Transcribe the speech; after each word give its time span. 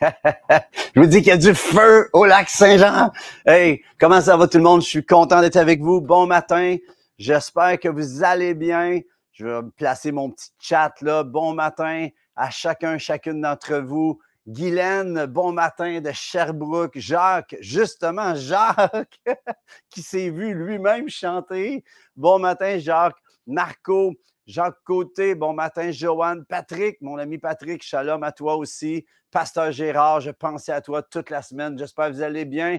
Je 0.00 1.00
vous 1.00 1.06
dis 1.06 1.18
qu'il 1.18 1.28
y 1.28 1.30
a 1.32 1.36
du 1.36 1.54
feu 1.54 2.08
au 2.12 2.24
lac 2.24 2.48
Saint-Jean. 2.48 3.10
Hey, 3.44 3.82
comment 3.98 4.20
ça 4.20 4.36
va 4.36 4.46
tout 4.48 4.58
le 4.58 4.64
monde? 4.64 4.82
Je 4.82 4.86
suis 4.88 5.06
content 5.06 5.40
d'être 5.40 5.56
avec 5.56 5.80
vous. 5.80 6.00
Bon 6.00 6.26
matin. 6.26 6.76
J'espère 7.18 7.78
que 7.78 7.88
vous 7.88 8.22
allez 8.22 8.54
bien. 8.54 9.00
Je 9.32 9.46
vais 9.46 9.60
placer 9.76 10.12
mon 10.12 10.30
petit 10.30 10.50
chat 10.58 10.92
là. 11.00 11.22
Bon 11.22 11.54
matin 11.54 12.08
à 12.36 12.50
chacun, 12.50 12.98
chacune 12.98 13.40
d'entre 13.40 13.76
vous. 13.78 14.20
Guylaine, 14.46 15.26
bon 15.26 15.52
matin 15.52 16.00
de 16.00 16.12
Sherbrooke. 16.12 16.98
Jacques, 16.98 17.56
justement, 17.60 18.34
Jacques, 18.34 19.20
qui 19.90 20.02
s'est 20.02 20.30
vu 20.30 20.54
lui-même 20.54 21.08
chanter. 21.08 21.82
Bon 22.14 22.38
matin, 22.38 22.78
Jacques. 22.78 23.16
Marco, 23.46 24.12
Jacques 24.46 24.78
Côté, 24.84 25.34
bon 25.34 25.52
matin, 25.52 25.90
Joanne. 25.90 26.44
Patrick, 26.44 27.00
mon 27.00 27.18
ami 27.18 27.38
Patrick, 27.38 27.82
shalom 27.82 28.22
à 28.22 28.32
toi 28.32 28.56
aussi. 28.56 29.04
Pasteur 29.36 29.70
Gérard, 29.70 30.22
je 30.22 30.30
pensais 30.30 30.72
à 30.72 30.80
toi 30.80 31.02
toute 31.02 31.28
la 31.28 31.42
semaine. 31.42 31.78
J'espère 31.78 32.06
que 32.06 32.12
vous 32.12 32.22
allez 32.22 32.46
bien. 32.46 32.78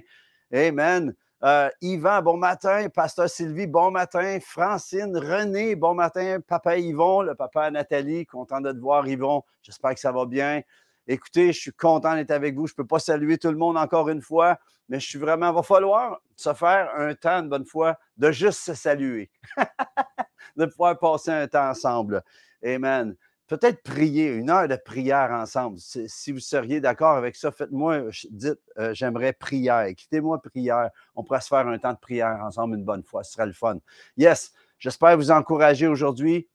Amen. 0.52 1.14
Euh, 1.44 1.70
Yvan, 1.82 2.24
bon 2.24 2.36
matin. 2.36 2.90
Pasteur 2.90 3.30
Sylvie, 3.30 3.68
bon 3.68 3.92
matin. 3.92 4.40
Francine, 4.42 5.16
René, 5.16 5.76
bon 5.76 5.94
matin. 5.94 6.40
Papa 6.48 6.80
Yvon, 6.80 7.22
le 7.22 7.36
papa 7.36 7.70
Nathalie, 7.70 8.26
content 8.26 8.60
de 8.60 8.72
te 8.72 8.80
voir, 8.80 9.08
Yvon. 9.08 9.44
J'espère 9.62 9.94
que 9.94 10.00
ça 10.00 10.12
va 10.12 10.26
bien. 10.26 10.64
Écoutez, 11.06 11.54
je 11.54 11.60
suis 11.60 11.74
content 11.74 12.16
d'être 12.16 12.32
avec 12.32 12.56
vous. 12.56 12.66
Je 12.66 12.74
ne 12.74 12.78
peux 12.78 12.88
pas 12.88 12.98
saluer 12.98 13.38
tout 13.38 13.52
le 13.52 13.58
monde 13.58 13.78
encore 13.78 14.10
une 14.10 14.24
fois, 14.24 14.58
mais 14.90 15.00
je 15.00 15.08
suis 15.08 15.20
vraiment, 15.20 15.52
il 15.52 15.56
va 15.56 15.62
falloir 15.62 16.22
se 16.36 16.52
faire 16.56 16.90
un 16.98 17.14
temps, 17.14 17.44
une 17.44 17.50
bonne 17.50 17.66
fois, 17.66 18.00
de 18.18 18.32
juste 18.32 18.62
se 18.62 18.74
saluer, 18.74 19.30
de 20.58 20.66
pouvoir 20.66 20.98
passer 20.98 21.30
un 21.30 21.48
temps 21.48 21.70
ensemble. 21.70 22.24
Amen. 22.66 23.16
Peut-être 23.48 23.82
prier, 23.82 24.28
une 24.28 24.50
heure 24.50 24.68
de 24.68 24.76
prière 24.76 25.32
ensemble. 25.32 25.80
Si 25.80 26.32
vous 26.34 26.40
seriez 26.40 26.82
d'accord 26.82 27.16
avec 27.16 27.36
ça, 27.38 27.50
faites-moi, 27.50 28.04
dites, 28.30 28.60
euh, 28.78 28.94
j'aimerais 28.94 29.32
prière. 29.32 29.88
Quittez-moi 29.96 30.42
prière. 30.42 30.90
On 31.16 31.24
pourrait 31.24 31.40
se 31.40 31.48
faire 31.48 31.66
un 31.66 31.78
temps 31.80 31.94
de 31.94 31.98
prière 31.98 32.40
ensemble 32.44 32.76
une 32.76 32.84
bonne 32.84 33.04
fois. 33.04 33.24
Ce 33.24 33.32
serait 33.32 33.46
le 33.46 33.54
fun. 33.54 33.78
Yes, 34.18 34.52
j'espère 34.80 35.16
vous 35.16 35.32
encourager 35.32 35.88
aujourd'hui, 35.88 36.50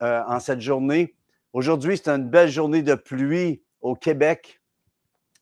euh, 0.00 0.22
en 0.28 0.38
cette 0.38 0.60
journée. 0.60 1.16
Aujourd'hui, 1.52 1.96
c'est 1.96 2.08
une 2.08 2.28
belle 2.28 2.50
journée 2.50 2.82
de 2.82 2.94
pluie 2.94 3.64
au 3.80 3.96
Québec. 3.96 4.60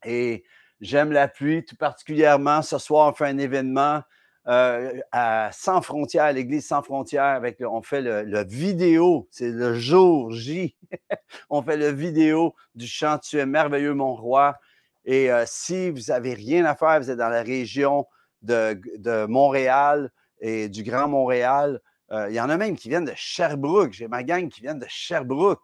Et 0.03 0.45
j'aime 0.81 1.13
la 1.13 1.29
pluie, 1.29 1.63
tout 1.63 1.77
particulièrement. 1.77 2.63
Ce 2.63 2.79
soir, 2.79 3.11
on 3.11 3.13
fait 3.13 3.27
un 3.27 3.37
événement 3.37 4.03
euh, 4.49 5.01
à 5.11 5.51
Sans 5.53 5.83
Frontières, 5.83 6.25
à 6.25 6.33
l'Église 6.33 6.69
Sans 6.69 6.81
Frontières. 6.81 7.25
Avec 7.25 7.61
on 7.61 7.83
fait 7.83 8.01
le, 8.01 8.45
vidéo, 8.45 9.27
c'est 9.33 9.51
le 9.51 9.75
jour 9.75 10.31
J. 10.31 10.77
on 11.51 11.63
fait 11.63 11.77
le 11.77 11.89
vidéo 11.89 12.55
du 12.77 12.87
chant 12.87 13.19
Tu 13.19 13.39
es 13.39 13.47
merveilleux, 13.47 13.95
mon 13.95 14.15
roi. 14.15 14.57
Et 15.05 15.33
euh, 15.33 15.45
si 15.47 15.91
vous 15.91 16.01
n'avez 16.09 16.35
rien 16.35 16.65
à 16.65 16.77
faire, 16.77 17.01
vous 17.01 17.11
êtes 17.11 17.19
dans 17.19 17.29
la 17.29 17.43
région 17.43 18.07
de, 18.43 19.27
Montréal 19.27 20.13
et 20.41 20.69
du 20.69 20.85
Grand 20.85 21.09
Montréal, 21.09 21.81
euh, 22.13 22.29
il 22.29 22.37
y 22.37 22.41
en 22.41 22.49
a 22.49 22.57
même 22.57 22.77
qui 22.77 22.89
viennent 22.89 23.05
de 23.05 23.15
Sherbrooke. 23.17 23.95
J'ai 23.95 24.07
ma 24.07 24.23
gang 24.23 24.49
qui 24.49 24.61
vient 24.61 24.77
de 24.77 24.87
Sherbrooke. 24.89 25.63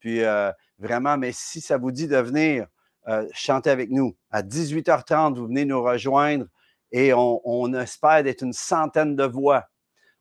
Puis 0.00 0.22
vraiment, 0.80 1.16
mais 1.18 1.30
si 1.32 1.60
ça 1.60 1.76
vous 1.78 1.92
dit 1.92 2.08
de 2.08 2.16
venir 2.16 2.66
chanter 3.32 3.70
avec 3.70 3.90
nous, 3.90 4.16
à 4.32 4.42
18h30, 4.42 5.36
vous 5.36 5.46
venez 5.46 5.64
nous 5.64 5.82
rejoindre 5.82 6.46
et 6.92 7.12
on, 7.14 7.74
espère 7.74 8.22
d'être 8.22 8.42
une 8.42 8.52
centaine 8.52 9.16
de 9.16 9.24
voix. 9.24 9.68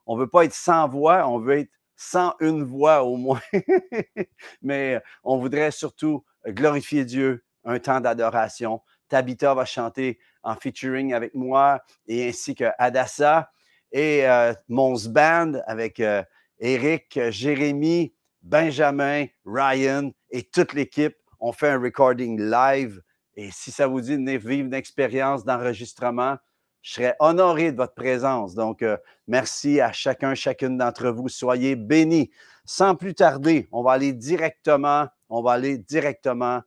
On 0.06 0.16
ne 0.16 0.22
veut 0.22 0.28
pas 0.28 0.46
être 0.46 0.54
sans 0.54 0.88
voix, 0.88 1.28
on 1.28 1.40
veut 1.40 1.60
être 1.60 1.72
sans 1.96 2.36
une 2.40 2.64
voix 2.64 3.04
au 3.04 3.18
moins. 3.18 3.42
mais 4.62 5.02
on 5.24 5.38
voudrait 5.38 5.72
surtout 5.72 6.24
glorifier 6.48 7.06
Dieu, 7.06 7.44
un 7.64 7.80
temps 7.80 8.00
d'adoration. 8.00 8.82
Tabitha 9.10 9.54
va 9.54 9.66
chanter 9.66 10.20
en 10.44 10.56
featuring 10.56 11.14
avec 11.14 11.34
moi 11.34 11.82
et 12.08 12.30
ainsi 12.30 12.56
que 12.56 12.66
Adassa 12.78 13.50
et 13.92 14.28
euh, 14.28 14.54
Mons 14.68 15.08
Band 15.08 15.54
avec 15.66 16.00
euh, 16.00 16.24
Eric, 16.60 17.20
Jérémy, 17.30 18.14
Benjamin, 18.42 19.26
Ryan 19.46 20.12
et 20.30 20.44
toute 20.44 20.74
l'équipe 20.74 21.16
ont 21.40 21.52
fait 21.52 21.70
un 21.70 21.80
recording 21.80 22.42
live. 22.42 23.02
Et 23.36 23.52
si 23.52 23.72
ça 23.72 23.88
vous 23.88 24.02
dit 24.02 24.18
de 24.18 24.32
vivre 24.32 24.66
une 24.66 24.74
expérience 24.74 25.46
d'enregistrement, 25.46 26.38
je 26.82 26.94
serais 26.94 27.16
honoré 27.20 27.72
de 27.72 27.78
votre 27.78 27.94
présence. 27.94 28.56
Donc, 28.56 28.82
euh, 28.82 28.98
merci 29.28 29.82
à 29.82 29.92
chacun, 29.92 30.36
chacune 30.36 30.78
d'entre 30.78 31.10
vous. 31.10 31.30
Soyez 31.30 31.76
bénis. 31.76 32.30
Sans 32.66 32.96
plus 32.96 33.14
tarder, 33.14 33.68
on 33.72 33.82
va 33.82 33.94
aller 33.94 34.14
directement, 34.14 35.08
on 35.30 35.42
va 35.42 35.54
aller 35.54 35.78
directement 35.78 36.62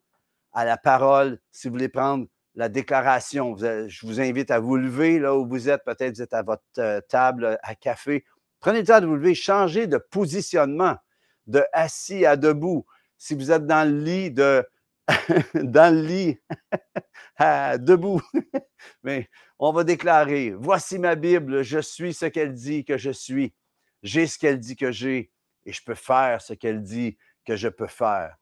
à 0.53 0.65
la 0.65 0.77
parole. 0.77 1.39
Si 1.53 1.69
vous 1.69 1.75
voulez 1.75 1.89
prendre 1.89 2.27
la 2.55 2.69
déclaration, 2.69 3.57
je 3.57 4.07
vous 4.07 4.21
invite 4.21 4.51
à 4.51 4.61
vous 4.61 4.77
lever 4.77 5.19
là 5.19 5.37
où 5.37 5.47
vous 5.47 5.69
êtes. 5.69 5.85
Peut-être 5.85 6.17
vous 6.17 6.23
êtes 6.23 6.35
à 6.35 6.43
votre 6.43 6.63
euh, 6.79 7.01
table 7.09 7.59
à 7.63 7.75
café. 7.75 8.25
Prenez 8.61 8.81
le 8.81 8.87
temps 8.87 9.01
de 9.01 9.07
vous 9.07 9.17
lever, 9.17 9.35
changez 9.35 9.87
de 9.87 9.99
positionnement 9.99 10.97
de 11.47 11.65
assis 11.73 12.25
à 12.27 12.37
debout. 12.37 12.87
Si 13.19 13.35
vous 13.35 13.51
êtes 13.53 13.67
dans 13.67 13.89
le 13.89 13.99
lit, 13.99 14.31
de 14.31 14.65
dans 15.55 15.95
le 15.95 16.03
lit, 16.03 16.39
debout. 17.79 18.23
Mais 19.03 19.29
on 19.59 19.73
va 19.73 19.85
déclarer, 19.85 20.55
voici 20.57 20.99
ma 20.99 21.15
Bible, 21.15 21.63
je 21.63 21.79
suis 21.79 22.15
ce 22.15 22.27
qu'elle 22.27 22.55
dit 22.55 22.85
que 22.85 22.97
je 22.97 23.11
suis. 23.11 23.55
J'ai 24.03 24.27
ce 24.27 24.39
qu'elle 24.39 24.59
dit 24.59 24.77
que 24.77 24.93
j'ai 24.93 25.31
et 25.67 25.73
je 25.73 25.83
peux 25.85 25.95
faire 25.95 26.41
ce 26.41 26.55
qu'elle 26.55 26.83
dit 26.83 27.19
que 27.45 27.57
je 27.57 27.69
peux 27.69 27.87
faire. 27.87 28.37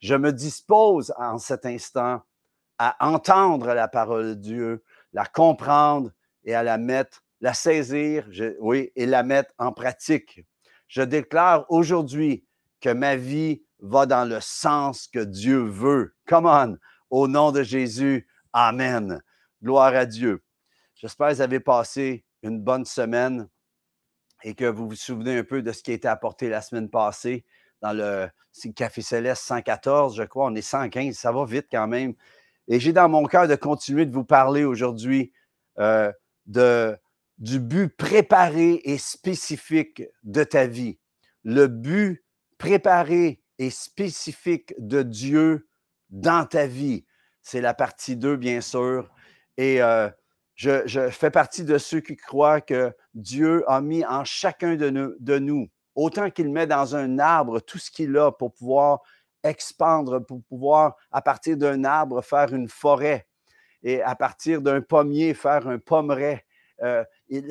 Je 0.00 0.14
me 0.14 0.32
dispose 0.32 1.14
en 1.16 1.38
cet 1.38 1.66
instant 1.66 2.22
à 2.78 2.96
entendre 3.00 3.72
la 3.72 3.88
parole 3.88 4.30
de 4.30 4.34
Dieu, 4.34 4.84
la 5.12 5.24
comprendre 5.26 6.10
et 6.44 6.54
à 6.54 6.62
la 6.62 6.78
mettre, 6.78 7.22
la 7.40 7.54
saisir, 7.54 8.28
oui, 8.60 8.90
et 8.96 9.06
la 9.06 9.22
mettre 9.22 9.54
en 9.58 9.72
pratique. 9.72 10.44
Je 10.88 11.02
déclare 11.02 11.64
aujourd'hui 11.68 12.44
que 12.80 12.90
ma 12.90 13.16
vie 13.16 13.62
va 13.84 14.06
dans 14.06 14.28
le 14.28 14.40
sens 14.40 15.06
que 15.06 15.18
Dieu 15.18 15.58
veut. 15.58 16.14
Come 16.26 16.46
on, 16.46 16.78
au 17.10 17.28
nom 17.28 17.52
de 17.52 17.62
Jésus, 17.62 18.26
Amen. 18.52 19.20
Gloire 19.62 19.94
à 19.94 20.06
Dieu. 20.06 20.42
J'espère 20.94 21.28
que 21.28 21.34
vous 21.34 21.40
avez 21.40 21.60
passé 21.60 22.24
une 22.42 22.60
bonne 22.60 22.84
semaine 22.84 23.48
et 24.42 24.54
que 24.54 24.64
vous 24.64 24.88
vous 24.88 24.94
souvenez 24.94 25.38
un 25.38 25.44
peu 25.44 25.62
de 25.62 25.72
ce 25.72 25.82
qui 25.82 25.90
a 25.90 25.94
été 25.94 26.08
apporté 26.08 26.48
la 26.48 26.60
semaine 26.60 26.88
passée 26.88 27.44
dans 27.82 27.92
le 27.92 28.28
Café 28.74 29.02
Céleste 29.02 29.42
114, 29.42 30.16
je 30.16 30.22
crois. 30.22 30.46
On 30.46 30.54
est 30.54 30.62
115, 30.62 31.14
ça 31.16 31.32
va 31.32 31.44
vite 31.44 31.66
quand 31.70 31.88
même. 31.88 32.14
Et 32.68 32.80
j'ai 32.80 32.92
dans 32.92 33.08
mon 33.08 33.24
cœur 33.24 33.48
de 33.48 33.56
continuer 33.56 34.06
de 34.06 34.12
vous 34.14 34.24
parler 34.24 34.64
aujourd'hui 34.64 35.32
euh, 35.78 36.12
du 36.46 37.58
but 37.58 37.88
préparé 37.88 38.80
et 38.84 38.96
spécifique 38.96 40.02
de 40.22 40.44
ta 40.44 40.66
vie. 40.66 40.98
Le 41.42 41.66
but 41.66 42.24
préparé 42.56 43.43
et 43.58 43.70
spécifique 43.70 44.74
de 44.78 45.02
Dieu 45.02 45.68
dans 46.10 46.46
ta 46.46 46.66
vie. 46.66 47.04
C'est 47.42 47.60
la 47.60 47.74
partie 47.74 48.16
2, 48.16 48.36
bien 48.36 48.60
sûr. 48.60 49.10
Et 49.56 49.82
euh, 49.82 50.08
je, 50.54 51.08
fais 51.10 51.30
partie 51.30 51.64
de 51.64 51.78
ceux 51.78 52.00
qui 52.00 52.16
croient 52.16 52.60
que 52.60 52.92
Dieu 53.14 53.64
a 53.68 53.80
mis 53.80 54.04
en 54.04 54.24
chacun 54.24 54.76
de 54.76 55.38
nous, 55.38 55.68
autant 55.94 56.30
qu'il 56.30 56.50
met 56.50 56.66
dans 56.66 56.96
un 56.96 57.18
arbre 57.18 57.60
tout 57.60 57.78
ce 57.78 57.90
qu'il 57.90 58.16
a 58.16 58.32
pour 58.32 58.52
pouvoir 58.52 59.00
expandre, 59.42 60.24
pour 60.24 60.42
pouvoir, 60.44 60.96
à 61.12 61.20
partir 61.20 61.56
d'un 61.56 61.84
arbre, 61.84 62.22
faire 62.22 62.54
une 62.54 62.68
forêt 62.68 63.26
et 63.82 64.00
à 64.00 64.14
partir 64.14 64.62
d'un 64.62 64.80
pommier, 64.80 65.34
faire 65.34 65.68
un 65.68 65.78
pommeret. 65.78 66.46
Euh, 66.82 67.04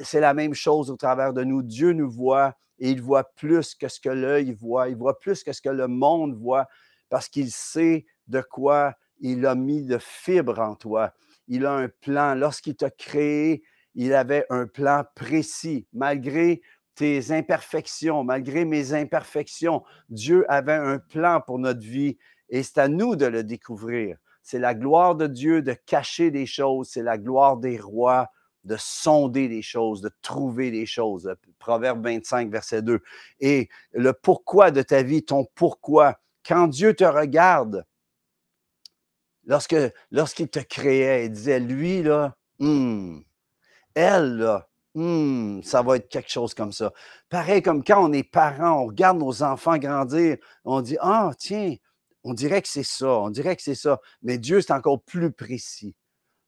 c'est 0.04 0.20
la 0.20 0.34
même 0.34 0.54
chose 0.54 0.90
au 0.90 0.98
travers 0.98 1.34
de 1.34 1.44
nous. 1.44 1.62
Dieu 1.62 1.94
nous 1.94 2.10
voit 2.10 2.56
il 2.90 3.02
voit 3.02 3.34
plus 3.36 3.76
que 3.76 3.88
ce 3.88 4.00
que 4.00 4.10
l'œil 4.10 4.54
voit, 4.54 4.90
il 4.90 4.98
voit 4.98 5.20
plus 5.20 5.44
que 5.44 5.54
ce 5.54 5.62
que 5.62 5.70
le 5.70 5.88
monde 5.88 6.36
voit, 6.36 6.68
parce 7.10 7.30
qu'il 7.30 7.52
sait 7.52 8.06
de 8.28 8.42
quoi 8.42 8.96
il 9.20 9.46
a 9.46 9.56
mis 9.56 9.84
de 9.84 9.98
fibres 10.00 10.60
en 10.60 10.76
toi. 10.76 11.14
Il 11.48 11.66
a 11.66 11.74
un 11.74 11.88
plan. 11.88 12.36
Lorsqu'il 12.36 12.76
t'a 12.76 12.90
créé, 12.90 13.64
il 13.96 14.14
avait 14.14 14.46
un 14.50 14.68
plan 14.68 15.04
précis. 15.16 15.88
Malgré 15.94 16.62
tes 16.96 17.32
imperfections, 17.32 18.24
malgré 18.24 18.66
mes 18.66 18.94
imperfections, 18.94 19.84
Dieu 20.10 20.46
avait 20.52 20.74
un 20.74 21.00
plan 21.00 21.42
pour 21.42 21.60
notre 21.60 21.82
vie 21.82 22.18
et 22.50 22.64
c'est 22.64 22.80
à 22.80 22.88
nous 22.88 23.16
de 23.16 23.26
le 23.26 23.44
découvrir. 23.44 24.18
C'est 24.42 24.60
la 24.60 24.76
gloire 24.76 25.16
de 25.16 25.28
Dieu 25.28 25.62
de 25.62 25.74
cacher 25.74 26.32
des 26.32 26.46
choses, 26.46 26.90
c'est 26.92 27.02
la 27.02 27.18
gloire 27.18 27.58
des 27.58 27.78
rois 27.78 28.30
de 28.64 28.76
sonder 28.78 29.48
les 29.48 29.62
choses, 29.62 30.02
de 30.02 30.12
trouver 30.22 30.72
les 30.72 30.86
choses. 30.86 31.34
Proverbe 31.60 32.04
25, 32.04 32.50
verset 32.50 32.82
2. 32.82 33.02
Et 33.40 33.70
le 33.92 34.14
pourquoi 34.14 34.72
de 34.72 34.82
ta 34.82 35.04
vie, 35.04 35.24
ton 35.24 35.46
pourquoi, 35.56 36.20
quand 36.46 36.68
Dieu 36.68 36.94
te 36.94 37.04
regarde, 37.04 37.86
lorsque, 39.46 39.76
lorsqu'il 40.12 40.50
te 40.50 40.60
créait, 40.60 41.26
il 41.26 41.32
disait, 41.32 41.60
lui, 41.60 42.04
là, 42.04 42.36
hmm, 42.60 43.20
elle, 43.96 44.38
là, 44.38 44.70
hmm, 44.96 45.62
ça 45.64 45.82
va 45.82 45.98
être 45.98 46.10
quelque 46.10 46.32
chose 46.32 46.54
comme 46.54 46.72
ça. 46.72 46.94
Pareil 47.30 47.62
comme 47.62 47.84
quand 47.84 48.04
on 48.10 48.14
est 48.14 48.24
parent, 48.24 48.82
on 48.82 48.88
regarde 48.88 49.20
nos 49.20 49.44
enfants 49.44 49.78
grandir, 49.78 50.38
on 50.66 50.82
dit, 50.82 50.98
ah, 51.02 51.32
tiens, 51.38 51.76
On 52.26 52.34
dirait 52.34 52.62
que 52.62 52.70
c'est 52.70 52.84
ça, 52.84 53.20
on 53.20 53.30
dirait 53.30 53.56
que 53.56 53.62
c'est 53.62 53.76
ça. 53.76 54.00
Mais 54.22 54.38
Dieu, 54.38 54.62
c'est 54.62 54.72
encore 54.72 55.02
plus 55.04 55.32
précis. 55.32 55.96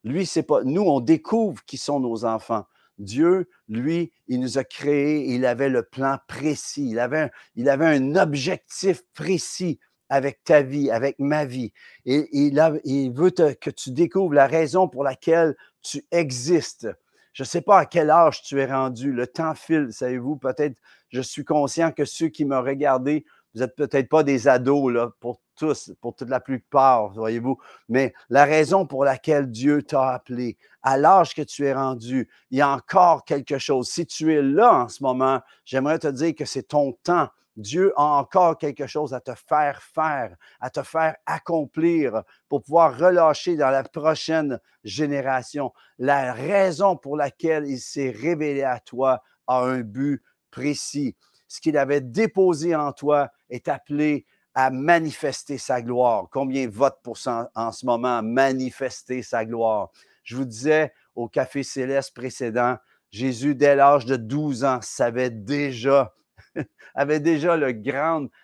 Lui, 0.05 0.25
c'est 0.25 0.43
pas. 0.43 0.63
Nous, 0.63 0.83
on 0.83 1.01
découvre 1.01 1.61
qui 1.65 1.77
sont 1.77 1.99
nos 1.99 2.23
enfants. 2.23 2.65
Dieu, 2.99 3.49
lui, 3.67 4.13
il 4.27 4.39
nous 4.39 4.57
a 4.57 4.63
créés, 4.63 5.33
il 5.33 5.45
avait 5.45 5.67
le 5.67 5.83
plan 5.83 6.17
précis, 6.27 6.89
il 6.91 6.99
avait, 6.99 7.29
il 7.55 7.67
avait 7.67 7.87
un 7.87 8.15
objectif 8.15 9.01
précis 9.13 9.79
avec 10.07 10.43
ta 10.43 10.61
vie, 10.61 10.91
avec 10.91 11.19
ma 11.19 11.43
vie. 11.43 11.73
Et, 12.05 12.29
il, 12.31 12.61
il 12.85 13.11
veut 13.11 13.31
que 13.31 13.69
tu 13.69 13.91
découvres 13.91 14.33
la 14.33 14.47
raison 14.47 14.87
pour 14.87 15.03
laquelle 15.03 15.57
tu 15.81 16.05
existes. 16.11 16.87
Je 17.33 17.43
ne 17.43 17.47
sais 17.47 17.61
pas 17.61 17.79
à 17.79 17.85
quel 17.85 18.11
âge 18.11 18.43
tu 18.43 18.61
es 18.61 18.65
rendu. 18.65 19.11
Le 19.11 19.27
temps 19.27 19.55
file, 19.55 19.89
savez-vous. 19.91 20.37
Peut-être, 20.37 20.77
je 21.09 21.19
suis 21.19 21.43
conscient 21.43 21.91
que 21.91 22.05
ceux 22.05 22.29
qui 22.29 22.45
m'ont 22.45 22.61
regardé, 22.61 23.25
vous 23.55 23.61
n'êtes 23.61 23.75
peut-être 23.75 24.09
pas 24.09 24.23
des 24.23 24.47
ados 24.47 25.11
pour 25.19 25.39
tous, 25.55 25.93
pour 26.01 26.13
toute 26.13 26.29
la 26.29 26.41
plupart, 26.41 27.13
voyez-vous. 27.13 27.57
Mais 27.87 28.13
la 28.29 28.43
raison 28.43 28.85
pour 28.85 29.05
laquelle 29.05 29.49
Dieu 29.49 29.81
t'a 29.81 30.11
appelé, 30.11 30.57
à 30.83 30.97
l'âge 30.97 31.33
que 31.33 31.41
tu 31.41 31.65
es 31.65 31.73
rendu, 31.73 32.29
il 32.51 32.57
y 32.57 32.61
a 32.61 32.69
encore 32.69 33.23
quelque 33.23 33.57
chose. 33.57 33.87
Si 33.89 34.05
tu 34.05 34.33
es 34.33 34.41
là 34.41 34.83
en 34.83 34.89
ce 34.89 35.01
moment, 35.01 35.41
j'aimerais 35.63 35.99
te 35.99 36.07
dire 36.07 36.35
que 36.35 36.45
c'est 36.45 36.67
ton 36.67 36.91
temps 37.03 37.29
Dieu 37.55 37.93
a 37.95 38.03
encore 38.03 38.57
quelque 38.57 38.85
chose 38.85 39.13
à 39.13 39.21
te 39.21 39.33
faire 39.33 39.81
faire, 39.81 40.35
à 40.59 40.69
te 40.69 40.83
faire 40.83 41.15
accomplir 41.25 42.23
pour 42.49 42.63
pouvoir 42.63 42.97
relâcher 42.97 43.55
dans 43.55 43.69
la 43.69 43.83
prochaine 43.83 44.59
génération. 44.83 45.71
La 45.97 46.33
raison 46.33 46.97
pour 46.97 47.15
laquelle 47.15 47.65
il 47.65 47.79
s'est 47.79 48.11
révélé 48.11 48.63
à 48.63 48.79
toi 48.79 49.23
a 49.47 49.61
un 49.61 49.81
but 49.81 50.21
précis. 50.51 51.15
Ce 51.47 51.61
qu'il 51.61 51.77
avait 51.77 52.01
déposé 52.01 52.75
en 52.75 52.91
toi 52.91 53.29
est 53.49 53.67
appelé 53.67 54.25
à 54.53 54.71
manifester 54.71 55.57
sa 55.57 55.81
gloire. 55.81 56.27
Combien 56.31 56.67
votent 56.67 57.01
pour 57.03 57.17
en 57.55 57.71
ce 57.71 57.85
moment, 57.85 58.23
manifester 58.23 59.21
sa 59.21 59.45
gloire? 59.45 59.91
Je 60.23 60.35
vous 60.35 60.45
disais 60.45 60.93
au 61.13 61.27
Café 61.27 61.63
Céleste 61.63 62.13
précédent, 62.15 62.77
Jésus, 63.11 63.55
dès 63.55 63.75
l'âge 63.75 64.05
de 64.05 64.15
12 64.15 64.63
ans, 64.63 64.79
savait 64.81 65.29
déjà 65.29 66.13
avait 66.95 67.19
déjà 67.19 67.57
le 67.57 67.71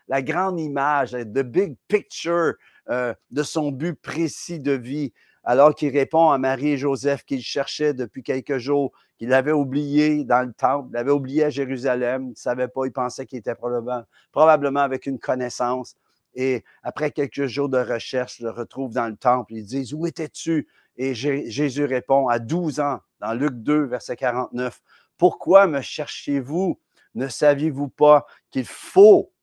la 0.08 0.22
grande 0.22 0.60
image, 0.60 1.12
the 1.12 1.44
big 1.44 1.76
picture 1.88 2.54
euh, 2.90 3.14
de 3.32 3.44
son 3.44 3.72
but 3.72 3.94
précis 3.94 4.60
de 4.60 4.74
vie, 4.74 5.14
alors 5.44 5.74
qu'il 5.74 5.96
répond 5.96 6.30
à 6.30 6.38
Marie 6.38 6.72
et 6.72 6.78
Joseph 6.78 7.24
qu'il 7.24 7.42
cherchait 7.42 7.94
depuis 7.94 8.24
quelques 8.24 8.58
jours, 8.58 8.92
qu'il 9.18 9.34
avait 9.34 9.52
oublié 9.52 10.24
dans 10.24 10.46
le 10.46 10.54
temple, 10.54 10.90
il 10.90 10.94
l'avait 10.94 11.12
oublié 11.12 11.46
à 11.46 11.50
Jérusalem, 11.50 12.26
il 12.26 12.30
ne 12.32 12.36
savait 12.36 12.68
pas, 12.68 12.86
il 12.86 12.92
pensait 12.92 13.26
qu'il 13.26 13.40
était 13.40 13.56
probablement, 13.56 14.04
probablement 14.32 14.82
avec 14.82 15.06
une 15.06 15.20
connaissance. 15.20 15.96
Et 16.34 16.64
après 16.84 17.12
quelques 17.12 17.48
jours 17.48 17.70
de 17.70 17.80
recherche, 17.80 18.40
le 18.40 18.52
retrouve 18.52 18.94
dans 18.94 19.08
le 19.08 19.18
temple. 19.18 19.54
Ils 19.54 19.66
disent 19.66 19.94
Où 19.94 20.06
étais-tu? 20.06 20.68
Et 20.98 21.14
Jésus 21.14 21.86
répond 21.86 22.28
à 22.28 22.40
12 22.40 22.80
ans, 22.80 23.00
dans 23.20 23.34
Luc 23.34 23.54
2, 23.54 23.86
verset 23.86 24.16
49 24.16 24.82
Pourquoi 25.18 25.68
me 25.68 25.82
cherchez-vous 25.82 26.80
ne 27.16 27.28
saviez-vous 27.28 27.90
pas 27.90 28.26
qu'il 28.50 28.66
faut, 28.66 29.34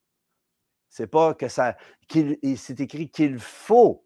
c'est 0.89 1.07
pas 1.07 1.35
que 1.35 1.49
ça, 1.49 1.77
qu'il 2.09 2.39
c'est 2.57 2.81
écrit 2.81 3.11
qu'il 3.11 3.39
faut 3.39 4.05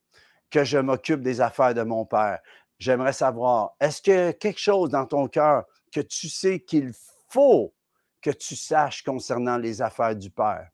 que 0.52 0.64
je 0.64 0.78
m'occupe 0.78 1.22
des 1.22 1.40
affaires 1.40 1.74
de 1.74 1.82
mon 1.82 2.04
Père. 2.04 2.38
J'aimerais 2.78 3.14
savoir, 3.14 3.74
est-ce 3.80 4.02
que 4.02 4.32
quelque 4.32 4.60
chose 4.60 4.90
dans 4.90 5.06
ton 5.06 5.26
cœur 5.26 5.64
que 5.90 6.00
tu 6.00 6.28
sais 6.28 6.60
qu'il 6.60 6.92
faut 7.30 7.74
que 8.20 8.30
tu 8.30 8.54
saches 8.54 9.02
concernant 9.02 9.56
les 9.56 9.80
affaires 9.80 10.14
du 10.14 10.30
Père? 10.30 10.68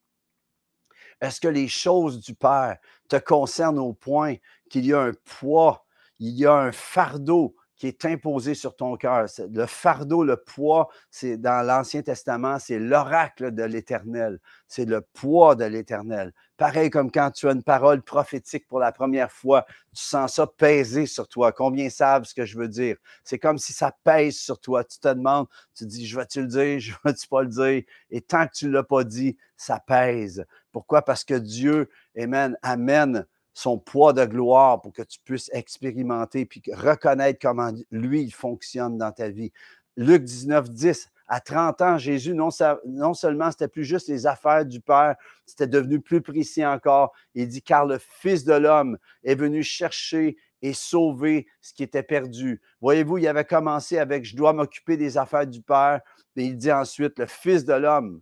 Est-ce 1.20 1.40
que 1.40 1.48
les 1.48 1.68
choses 1.68 2.20
du 2.20 2.34
Père 2.34 2.78
te 3.08 3.16
concernent 3.16 3.78
au 3.78 3.92
point 3.92 4.34
qu'il 4.68 4.84
y 4.84 4.92
a 4.92 5.00
un 5.00 5.12
poids, 5.24 5.86
il 6.18 6.34
y 6.34 6.44
a 6.44 6.54
un 6.54 6.72
fardeau 6.72 7.54
qui 7.78 7.86
est 7.86 8.04
imposé 8.04 8.54
sur 8.54 8.74
ton 8.74 8.96
cœur. 8.96 9.26
Le 9.38 9.66
fardeau, 9.66 10.24
le 10.24 10.36
poids, 10.36 10.88
c'est 11.10 11.36
dans 11.36 11.64
l'Ancien 11.64 12.02
Testament, 12.02 12.58
c'est 12.58 12.78
l'oracle 12.78 13.52
de 13.52 13.62
l'Éternel. 13.62 14.40
C'est 14.66 14.84
le 14.84 15.00
poids 15.00 15.54
de 15.54 15.64
l'Éternel. 15.64 16.32
Pareil 16.56 16.90
comme 16.90 17.12
quand 17.12 17.30
tu 17.30 17.48
as 17.48 17.52
une 17.52 17.62
parole 17.62 18.02
prophétique 18.02 18.66
pour 18.66 18.80
la 18.80 18.90
première 18.90 19.30
fois, 19.30 19.64
tu 19.94 20.02
sens 20.02 20.34
ça 20.34 20.46
peser 20.48 21.06
sur 21.06 21.28
toi. 21.28 21.52
Combien 21.52 21.88
savent 21.88 22.24
ce 22.24 22.34
que 22.34 22.44
je 22.44 22.58
veux 22.58 22.68
dire? 22.68 22.96
C'est 23.22 23.38
comme 23.38 23.58
si 23.58 23.72
ça 23.72 23.96
pèse 24.02 24.36
sur 24.36 24.58
toi. 24.58 24.82
Tu 24.82 24.98
te 24.98 25.08
demandes, 25.08 25.46
tu 25.76 25.86
dis, 25.86 26.04
je 26.04 26.18
vais-tu 26.18 26.42
le 26.42 26.48
dire, 26.48 26.80
je 26.80 26.92
vais-tu 27.04 27.28
pas 27.28 27.42
le 27.42 27.48
dire? 27.48 27.82
Et 28.10 28.20
tant 28.20 28.46
que 28.48 28.52
tu 28.54 28.66
ne 28.66 28.72
l'as 28.72 28.82
pas 28.82 29.04
dit, 29.04 29.36
ça 29.56 29.78
pèse. 29.78 30.44
Pourquoi? 30.72 31.02
Parce 31.02 31.22
que 31.22 31.34
Dieu, 31.34 31.88
amen, 32.16 32.58
amène 32.62 33.24
son 33.58 33.76
poids 33.76 34.12
de 34.12 34.24
gloire 34.24 34.80
pour 34.80 34.92
que 34.92 35.02
tu 35.02 35.18
puisses 35.24 35.50
expérimenter 35.52 36.46
puis 36.46 36.62
reconnaître 36.72 37.40
comment 37.42 37.72
lui, 37.90 38.22
il 38.22 38.30
fonctionne 38.30 38.98
dans 38.98 39.10
ta 39.10 39.30
vie. 39.30 39.50
Luc 39.96 40.22
19, 40.22 40.70
10, 40.70 41.08
à 41.26 41.40
30 41.40 41.82
ans, 41.82 41.98
Jésus, 41.98 42.34
non, 42.34 42.50
non 42.86 43.14
seulement 43.14 43.50
c'était 43.50 43.66
plus 43.66 43.84
juste 43.84 44.06
les 44.06 44.28
affaires 44.28 44.64
du 44.64 44.80
Père, 44.80 45.16
c'était 45.44 45.66
devenu 45.66 46.00
plus 46.00 46.20
précis 46.20 46.64
encore. 46.64 47.12
Il 47.34 47.48
dit, 47.48 47.60
car 47.60 47.84
le 47.84 47.98
Fils 47.98 48.44
de 48.44 48.54
l'homme 48.54 48.96
est 49.24 49.34
venu 49.34 49.64
chercher 49.64 50.36
et 50.62 50.72
sauver 50.72 51.48
ce 51.60 51.74
qui 51.74 51.82
était 51.82 52.04
perdu. 52.04 52.62
Voyez-vous, 52.80 53.18
il 53.18 53.26
avait 53.26 53.44
commencé 53.44 53.98
avec, 53.98 54.24
je 54.24 54.36
dois 54.36 54.52
m'occuper 54.52 54.96
des 54.96 55.18
affaires 55.18 55.48
du 55.48 55.62
Père. 55.62 56.00
Et 56.36 56.44
il 56.44 56.56
dit 56.56 56.70
ensuite, 56.70 57.18
le 57.18 57.26
Fils 57.26 57.64
de 57.64 57.74
l'homme, 57.74 58.20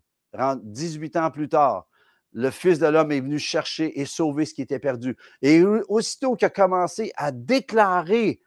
18 0.62 1.16
ans 1.16 1.30
plus 1.30 1.50
tard, 1.50 1.86
le 2.36 2.50
Fils 2.50 2.78
de 2.78 2.86
l'homme 2.86 3.12
est 3.12 3.20
venu 3.20 3.38
chercher 3.38 3.98
et 3.98 4.04
sauver 4.04 4.44
ce 4.44 4.52
qui 4.52 4.60
était 4.60 4.78
perdu. 4.78 5.16
Et 5.40 5.62
aussitôt 5.88 6.36
qu'il 6.36 6.44
a 6.44 6.50
commencé 6.50 7.10
à 7.16 7.32
déclarer 7.32 8.42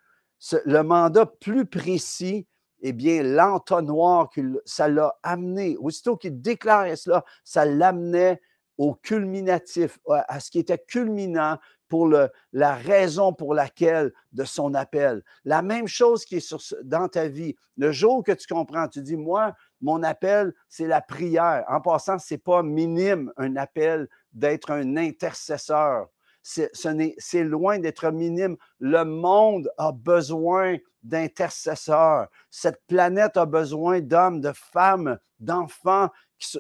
le 0.65 0.83
mandat 0.83 1.25
plus 1.25 1.65
précis, 1.65 2.45
eh 2.81 2.94
bien, 2.94 3.24
l'entonnoir, 3.24 4.30
ça 4.63 4.88
l'a 4.88 5.15
amené. 5.24 5.75
Aussitôt 5.80 6.18
qu'il 6.18 6.39
déclarait 6.39 6.97
cela, 6.97 7.25
ça 7.44 7.65
l'amenait 7.65 8.40
au 8.78 8.94
culminatif, 8.94 9.97
à 10.07 10.40
ce 10.40 10.52
qui 10.52 10.59
était 10.59 10.78
culminant 10.78 11.57
pour 11.90 12.08
la 12.54 12.76
raison 12.76 13.34
pour 13.34 13.54
laquelle 13.54 14.14
de 14.31 14.46
son 14.46 14.74
appel. 14.76 15.24
La 15.44 15.62
même 15.62 15.88
chose 15.88 16.24
qui 16.24 16.38
est 16.38 16.56
dans 16.84 17.08
ta 17.10 17.28
vie. 17.28 17.56
Le 17.78 17.92
jour 17.92 18.24
que 18.24 18.31
tu 18.31 18.48
comprends, 18.48 18.88
tu 18.88 19.02
dis, 19.02 19.18
moi, 19.18 19.54
mon 19.81 20.04
appel, 20.04 20.54
c'est 20.69 20.88
la 20.88 21.02
prière. 21.02 21.66
En 21.68 21.81
passant, 21.81 22.19
ce 22.19 22.34
n'est 22.34 22.38
pas 22.38 22.64
minime 22.64 23.34
un 23.38 23.56
appel 23.56 24.08
d'être 24.31 24.72
un 24.72 24.96
intercesseur. 24.96 26.08
C'est 26.42 27.44
loin 27.44 27.80
d'être 27.80 28.10
minime. 28.12 28.56
Le 28.80 29.04
monde 29.04 29.69
a 29.78 29.92
besoin 29.92 30.78
d'intercesseurs. 31.04 32.28
Cette 32.50 32.81
planète 32.88 33.38
a 33.38 33.46
besoin 33.46 34.00
d'hommes, 34.02 34.42
de 34.42 34.52
femmes, 34.54 35.18
d'enfants 35.40 36.10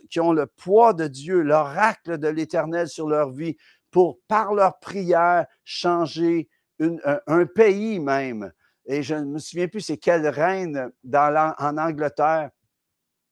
qui, 0.09 0.19
ont 0.19 0.33
le 0.33 0.45
poids 0.45 0.93
de 0.93 1.07
Dieu, 1.07 1.41
l'oracle 1.41 2.17
de 2.17 2.27
l'Éternel 2.27 2.87
sur 2.87 3.07
leur 3.07 3.31
vie 3.31 3.57
pour, 3.91 4.19
par 4.27 4.53
leur 4.53 4.79
prière, 4.79 5.45
changer 5.63 6.49
un, 6.79 7.45
pays 7.45 7.99
même. 7.99 8.51
Et 8.85 9.03
je 9.03 9.15
ne 9.15 9.25
me 9.25 9.39
souviens 9.39 9.67
plus 9.67 9.81
c'est 9.81 9.97
quelle 9.97 10.27
reine 10.27 10.91
en 11.13 11.77
Angleterre, 11.77 12.49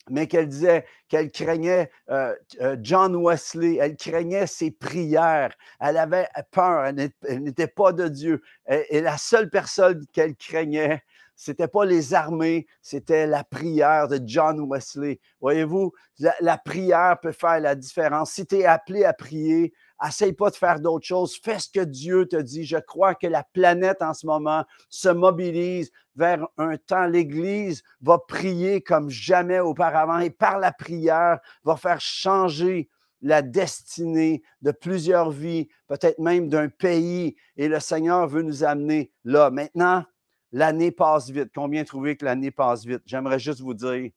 mais 0.09 0.27
qu'elle 0.27 0.47
disait 0.47 0.85
qu'elle 1.09 1.31
craignait 1.31 1.89
euh, 2.09 2.33
euh, 2.61 2.77
John 2.81 3.15
Wesley, 3.15 3.77
elle 3.79 3.95
craignait 3.95 4.47
ses 4.47 4.71
prières, 4.71 5.53
elle 5.79 5.97
avait 5.97 6.27
peur, 6.51 6.85
elle 6.85 7.43
n'était 7.43 7.67
pas 7.67 7.91
de 7.93 8.07
Dieu. 8.07 8.41
Et, 8.67 9.01
la 9.01 9.17
seule 9.17 9.49
personne 9.49 10.05
qu'elle 10.13 10.35
craignait, 10.35 11.03
c'était 11.35 11.67
pas 11.67 11.85
les 11.85 12.13
armées, 12.13 12.67
c'était 12.81 13.27
la 13.27 13.43
prière 13.43 14.07
de 14.07 14.19
John 14.25 14.59
Wesley. 14.69 15.19
Voyez-vous, 15.39 15.93
la 16.39 16.57
prière 16.57 17.19
peut 17.21 17.31
faire 17.31 17.59
la 17.59 17.75
différence. 17.75 18.31
Si 18.31 18.45
tu 18.45 18.57
es 18.57 18.65
appelé 18.65 19.03
à 19.05 19.13
prier, 19.13 19.73
Essaye 20.05 20.33
pas 20.33 20.49
de 20.49 20.55
faire 20.55 20.79
d'autres 20.79 21.05
choses. 21.05 21.39
Fais 21.41 21.59
ce 21.59 21.69
que 21.69 21.83
Dieu 21.83 22.27
te 22.27 22.35
dit. 22.35 22.65
Je 22.65 22.77
crois 22.77 23.15
que 23.15 23.27
la 23.27 23.43
planète 23.43 24.01
en 24.01 24.13
ce 24.13 24.25
moment 24.25 24.63
se 24.89 25.09
mobilise 25.09 25.91
vers 26.15 26.47
un 26.57 26.77
temps. 26.77 27.07
L'Église 27.07 27.83
va 28.01 28.19
prier 28.19 28.81
comme 28.81 29.09
jamais 29.09 29.59
auparavant 29.59 30.19
et 30.19 30.29
par 30.29 30.59
la 30.59 30.71
prière 30.71 31.39
va 31.63 31.75
faire 31.75 32.01
changer 32.01 32.89
la 33.21 33.41
destinée 33.41 34.43
de 34.61 34.71
plusieurs 34.71 35.31
vies, 35.31 35.67
peut-être 35.87 36.19
même 36.19 36.49
d'un 36.49 36.69
pays. 36.69 37.35
Et 37.55 37.67
le 37.67 37.79
Seigneur 37.79 38.27
veut 38.27 38.43
nous 38.43 38.63
amener 38.63 39.11
là. 39.23 39.49
Maintenant, 39.49 40.05
l'année 40.51 40.91
passe 40.91 41.29
vite. 41.29 41.49
Combien 41.53 41.83
trouvez 41.83 42.15
que 42.15 42.25
l'année 42.25 42.51
passe 42.51 42.85
vite? 42.85 43.01
J'aimerais 43.05 43.39
juste 43.39 43.61
vous 43.61 43.73
dire, 43.73 44.11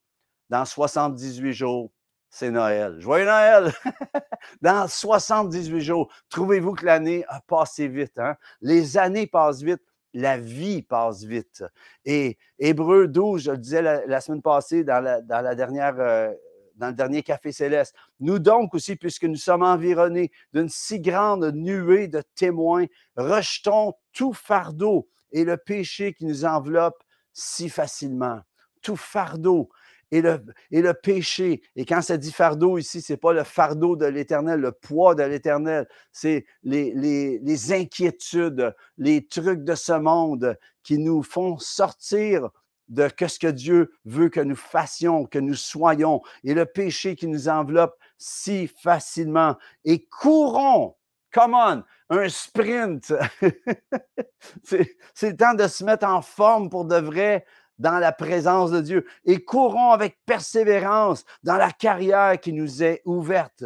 dans 0.50 0.64
78 0.64 1.52
jours, 1.52 1.90
c'est 2.30 2.50
Noël. 2.50 3.00
Joyeux 3.00 3.26
Noël! 3.26 3.72
Dans 4.62 4.88
78 4.88 5.80
jours, 5.80 6.12
trouvez-vous 6.28 6.74
que 6.74 6.86
l'année 6.86 7.24
a 7.28 7.40
passé 7.40 7.88
vite? 7.88 8.18
Hein? 8.18 8.36
Les 8.60 8.96
années 8.96 9.26
passent 9.26 9.62
vite, 9.62 9.82
la 10.14 10.38
vie 10.38 10.82
passe 10.82 11.24
vite. 11.24 11.64
Et 12.04 12.38
Hébreu 12.58 13.08
12, 13.08 13.42
je 13.42 13.50
le 13.50 13.58
disais 13.58 13.82
la, 13.82 14.20
semaine 14.20 14.42
passée 14.42 14.84
dans 14.84 15.02
la, 15.02 15.54
dernière, 15.54 15.96
euh, 15.98 16.32
dans 16.76 16.88
le 16.88 16.94
dernier 16.94 17.22
café 17.22 17.50
céleste. 17.50 17.94
Nous 18.20 18.38
donc 18.38 18.74
aussi, 18.74 18.94
puisque 18.94 19.24
nous 19.24 19.36
sommes 19.36 19.64
environnés 19.64 20.30
d'une 20.52 20.68
si 20.68 21.00
grande 21.00 21.52
nuée 21.54 22.06
de 22.06 22.22
témoins, 22.36 22.86
rejetons 23.16 23.94
tout 24.12 24.32
fardeau 24.32 25.08
et 25.32 25.44
le 25.44 25.56
péché 25.56 26.14
qui 26.14 26.26
nous 26.26 26.44
enveloppe 26.44 27.02
si 27.32 27.68
facilement. 27.68 28.40
Tout 28.82 28.96
fardeau 28.96 29.68
et 30.10 30.22
le, 30.22 30.92
péché. 30.92 31.62
Et 31.76 31.84
quand 31.84 32.02
ça 32.02 32.16
dit 32.16 32.32
fardeau 32.32 32.78
ici, 32.78 33.00
c'est 33.00 33.16
pas 33.16 33.32
le 33.32 33.44
fardeau 33.44 33.96
de 33.96 34.06
l'éternel, 34.06 34.60
le 34.60 34.72
poids 34.72 35.14
de 35.14 35.22
l'éternel, 35.22 35.86
c'est 36.12 36.46
les, 36.62 37.72
inquiétudes, 37.72 38.74
les 38.98 39.26
trucs 39.26 39.64
de 39.64 39.74
ce 39.74 39.92
monde 39.92 40.58
qui 40.82 40.98
nous 40.98 41.22
font 41.22 41.58
sortir 41.58 42.50
de 42.88 43.08
ce 43.26 43.38
que 43.38 43.46
Dieu 43.46 43.92
veut 44.04 44.28
que 44.28 44.40
nous 44.40 44.56
fassions, 44.56 45.24
que 45.24 45.38
nous 45.38 45.54
soyons, 45.54 46.22
et 46.42 46.54
le 46.54 46.66
péché 46.66 47.14
qui 47.14 47.28
nous 47.28 47.48
enveloppe 47.48 47.96
si 48.18 48.66
facilement. 48.66 49.56
Et 49.84 50.06
courons, 50.06 50.96
come 51.32 51.54
on, 51.54 51.84
un 52.10 52.28
sprint. 52.28 53.14
c'est 54.64 55.30
le 55.30 55.36
temps 55.36 55.54
de 55.54 55.68
se 55.68 55.84
mettre 55.84 56.06
en 56.06 56.20
forme 56.20 56.68
pour 56.68 56.84
de 56.84 56.96
vrai 56.96 57.44
dans 57.80 57.98
la 57.98 58.12
présence 58.12 58.70
de 58.70 58.80
Dieu 58.80 59.06
et 59.24 59.42
courons 59.42 59.90
avec 59.90 60.18
persévérance 60.26 61.24
dans 61.42 61.56
la 61.56 61.72
carrière 61.72 62.38
qui 62.38 62.52
nous 62.52 62.82
est 62.82 63.00
ouverte, 63.06 63.64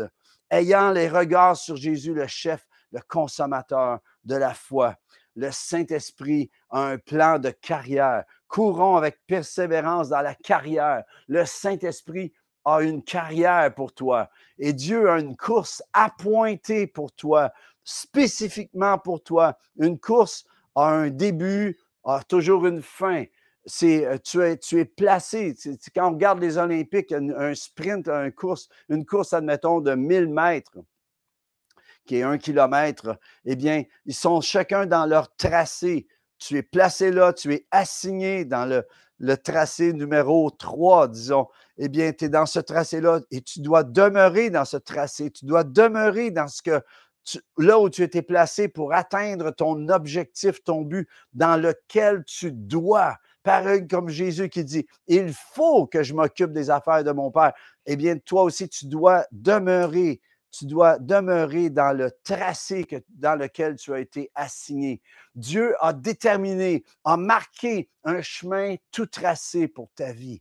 ayant 0.51 0.93
les 0.93 1.09
regards 1.09 1.57
sur 1.57 1.75
Jésus, 1.75 2.15
le 2.15 2.29
chef, 2.29 2.65
le 2.93 3.01
consommateur 3.09 3.99
de 4.25 4.37
la 4.37 4.55
foi. 4.55 4.95
Le 5.35 5.51
Saint-Esprit 5.51 6.49
a 6.71 6.83
un 6.83 6.97
plan 6.97 7.41
de 7.41 7.51
carrière. 7.51 8.23
Courons 8.47 8.97
avec 8.97 9.19
persévérance 9.27 10.11
dans 10.11 10.21
la 10.21 10.37
carrière. 10.37 11.03
Le 11.27 11.45
Saint-Esprit 11.45 12.33
a 12.65 12.83
une 12.83 13.03
carrière 13.03 13.75
pour 13.75 13.93
toi 13.93 14.31
et 14.59 14.73
Dieu 14.73 15.11
a 15.11 15.19
une 15.19 15.37
course 15.37 15.83
appointée 15.93 16.87
pour 16.87 17.11
toi, 17.11 17.53
spécifiquement 17.83 18.97
pour 18.97 19.25
toi. 19.25 19.59
Une 19.77 19.99
course 19.99 20.45
a 20.77 20.87
un 20.87 21.11
début, 21.11 21.77
a 22.05 22.23
toujours 22.23 22.65
une 22.67 22.81
fin 22.81 23.25
euh, 23.83 24.19
tu 24.23 24.43
es, 24.43 24.57
tu 24.59 24.81
es 24.81 24.85
placé. 24.85 25.55
quand 25.95 26.09
on 26.09 26.13
regarde 26.13 26.41
les 26.41 26.59
Olympiques, 26.59 27.13
un, 27.13 27.55
sprint, 27.55 28.09
une 28.09 28.33
course, 28.33 28.69
une 28.89 29.07
course, 29.07 29.33
admettons, 29.33 29.81
de 29.81 29.95
1000 29.95 30.29
mètres, 30.29 30.79
qui 32.05 32.17
est 32.17 32.23
un 32.23 32.39
kilomètre, 32.39 33.19
eh 33.45 33.57
bien, 33.57 33.85
ils 34.05 34.15
sont 34.15 34.41
chacun 34.41 34.87
dans 34.87 35.07
leur 35.07 35.35
tracé. 35.37 36.07
Tu 36.39 36.59
es 36.59 36.63
placé 36.63 37.11
là, 37.11 37.33
tu 37.33 37.55
es 37.55 37.67
assigné 37.71 38.45
dans 38.45 38.67
le, 38.67 38.85
le 39.19 39.37
tracé 39.37 39.93
numéro 39.93 40.51
3, 40.51 41.09
disons. 41.09 41.49
Eh 41.79 41.89
bien, 41.89 42.13
tu 42.13 42.27
es 42.27 42.29
dans 42.29 42.47
ce 42.47 42.61
tracé-là 42.61 43.21
et 43.31 43.41
tu 43.41 43.61
dois 43.61 43.83
demeurer 43.83 44.51
dans 44.51 44.65
ce 44.65 44.77
tracé. 44.77 45.31
Tu 45.31 45.47
dois 45.47 45.65
demeurer 45.65 46.31
dans 46.31 46.49
ce 46.49 46.63
que 46.63 46.83
là 47.57 47.79
où 47.81 47.89
tu 47.89 48.03
étais 48.03 48.23
placé 48.23 48.69
pour 48.69 48.93
atteindre 48.93 49.51
ton 49.51 49.89
objectif, 49.89 50.63
ton 50.63 50.83
but, 50.83 51.09
dans 51.33 51.57
lequel 51.61 52.25
tu 52.25 52.53
dois 52.53 53.17
Pareil 53.45 53.87
comme 53.87 54.09
Jésus 54.09 54.49
qui 54.49 54.65
dit, 54.65 54.87
il 55.07 55.33
faut 55.33 55.87
que 55.87 56.03
je 56.03 56.15
m'occupe 56.15 56.51
des 56.53 56.71
affaires 56.71 57.05
de 57.05 57.13
mon 57.13 57.31
Père. 57.31 57.53
Eh 57.85 57.95
bien, 57.95 58.17
toi 58.17 58.43
aussi, 58.43 58.71
tu 58.71 58.87
dois 58.87 59.27
demeurer, 59.33 60.23
tu 60.51 60.65
dois 60.65 60.99
demeurer 60.99 61.69
dans 61.69 61.93
le 61.97 62.11
tracé 62.25 62.87
dans 63.11 63.39
lequel 63.39 63.77
tu 63.77 63.93
as 63.93 64.01
été 64.01 64.31
assigné. 64.35 65.03
Dieu 65.35 65.75
a 65.81 65.93
déterminé, 65.93 66.85
a 67.05 67.19
marqué 67.19 67.91
un 68.05 68.23
chemin 68.23 68.77
tout 68.91 69.07
tracé 69.07 69.69
pour 69.69 69.91
ta 69.95 70.13
vie. 70.13 70.41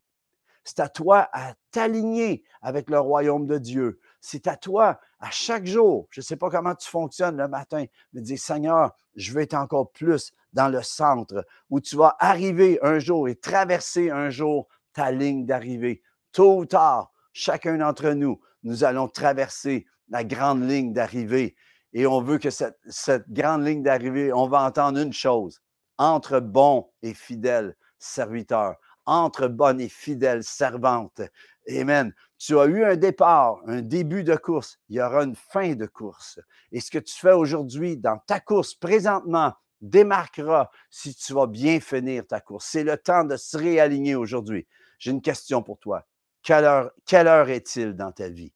C'est 0.63 0.79
à 0.79 0.89
toi 0.89 1.29
à 1.33 1.53
t'aligner 1.71 2.43
avec 2.61 2.89
le 2.89 2.99
royaume 2.99 3.45
de 3.45 3.57
Dieu. 3.57 3.99
C'est 4.21 4.47
à 4.47 4.55
toi 4.55 4.99
à 5.19 5.29
chaque 5.31 5.65
jour. 5.65 6.07
Je 6.09 6.21
ne 6.21 6.23
sais 6.23 6.37
pas 6.37 6.49
comment 6.49 6.75
tu 6.75 6.89
fonctionnes 6.89 7.37
le 7.37 7.47
matin, 7.47 7.85
mais 8.13 8.21
dis 8.21 8.37
Seigneur, 8.37 8.95
je 9.15 9.33
veux 9.33 9.41
être 9.41 9.55
encore 9.55 9.91
plus 9.91 10.31
dans 10.53 10.69
le 10.69 10.81
centre 10.81 11.45
où 11.69 11.81
tu 11.81 11.95
vas 11.95 12.15
arriver 12.19 12.79
un 12.81 12.99
jour 12.99 13.27
et 13.27 13.35
traverser 13.35 14.09
un 14.09 14.29
jour 14.29 14.67
ta 14.93 15.11
ligne 15.11 15.45
d'arrivée. 15.45 16.01
Tôt 16.31 16.59
ou 16.59 16.65
tard, 16.65 17.11
chacun 17.33 17.77
d'entre 17.77 18.11
nous, 18.11 18.39
nous 18.63 18.83
allons 18.83 19.07
traverser 19.07 19.85
la 20.09 20.23
grande 20.23 20.67
ligne 20.67 20.93
d'arrivée. 20.93 21.55
Et 21.91 22.07
on 22.07 22.21
veut 22.21 22.37
que 22.37 22.49
cette, 22.49 22.77
cette 22.87 23.29
grande 23.29 23.65
ligne 23.65 23.83
d'arrivée, 23.83 24.31
on 24.31 24.47
va 24.47 24.63
entendre 24.63 24.99
une 24.99 25.13
chose, 25.13 25.61
entre 25.97 26.39
bons 26.39 26.89
et 27.01 27.13
fidèles 27.13 27.75
serviteurs, 27.99 28.75
entre 29.05 29.47
bonnes 29.47 29.81
et 29.81 29.89
fidèles 29.89 30.43
servantes. 30.43 31.21
Amen. 31.69 32.13
Tu 32.37 32.59
as 32.59 32.65
eu 32.65 32.83
un 32.83 32.95
départ, 32.95 33.61
un 33.67 33.81
début 33.81 34.23
de 34.23 34.35
course. 34.35 34.79
Il 34.89 34.97
y 34.97 35.01
aura 35.01 35.23
une 35.23 35.35
fin 35.35 35.75
de 35.75 35.85
course. 35.85 36.39
Et 36.71 36.79
ce 36.79 36.91
que 36.91 36.99
tu 36.99 37.15
fais 37.15 37.31
aujourd'hui 37.33 37.97
dans 37.97 38.17
ta 38.27 38.39
course 38.39 38.73
présentement 38.75 39.53
démarquera 39.81 40.69
si 40.89 41.13
tu 41.13 41.33
vas 41.33 41.47
bien 41.47 41.79
finir 41.79 42.25
ta 42.25 42.39
course. 42.39 42.65
C'est 42.69 42.83
le 42.83 42.97
temps 42.97 43.23
de 43.23 43.37
se 43.37 43.57
réaligner 43.57 44.15
aujourd'hui. 44.15 44.67
J'ai 44.97 45.11
une 45.11 45.21
question 45.21 45.61
pour 45.61 45.79
toi. 45.79 46.05
Quelle 46.41 46.65
heure, 46.65 46.91
quelle 47.05 47.27
heure 47.27 47.49
est-il 47.49 47.93
dans 47.93 48.11
ta 48.11 48.29
vie? 48.29 48.53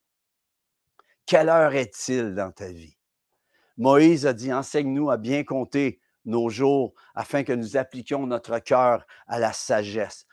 Quelle 1.26 1.50
heure 1.50 1.74
est-il 1.74 2.34
dans 2.34 2.52
ta 2.52 2.72
vie? 2.72 2.98
Moïse 3.78 4.26
a 4.26 4.34
dit, 4.34 4.52
enseigne-nous 4.52 5.12
à 5.12 5.18
bien 5.18 5.44
compter 5.44 6.00
nos 6.26 6.50
jours 6.50 6.94
afin 7.16 7.44
que 7.44 7.54
nous 7.54 7.78
appliquions 7.78 8.26
notre 8.28 8.60
cœur 8.60 9.06
à 9.28 9.40
la 9.40 9.54
sagesse. 9.54 10.26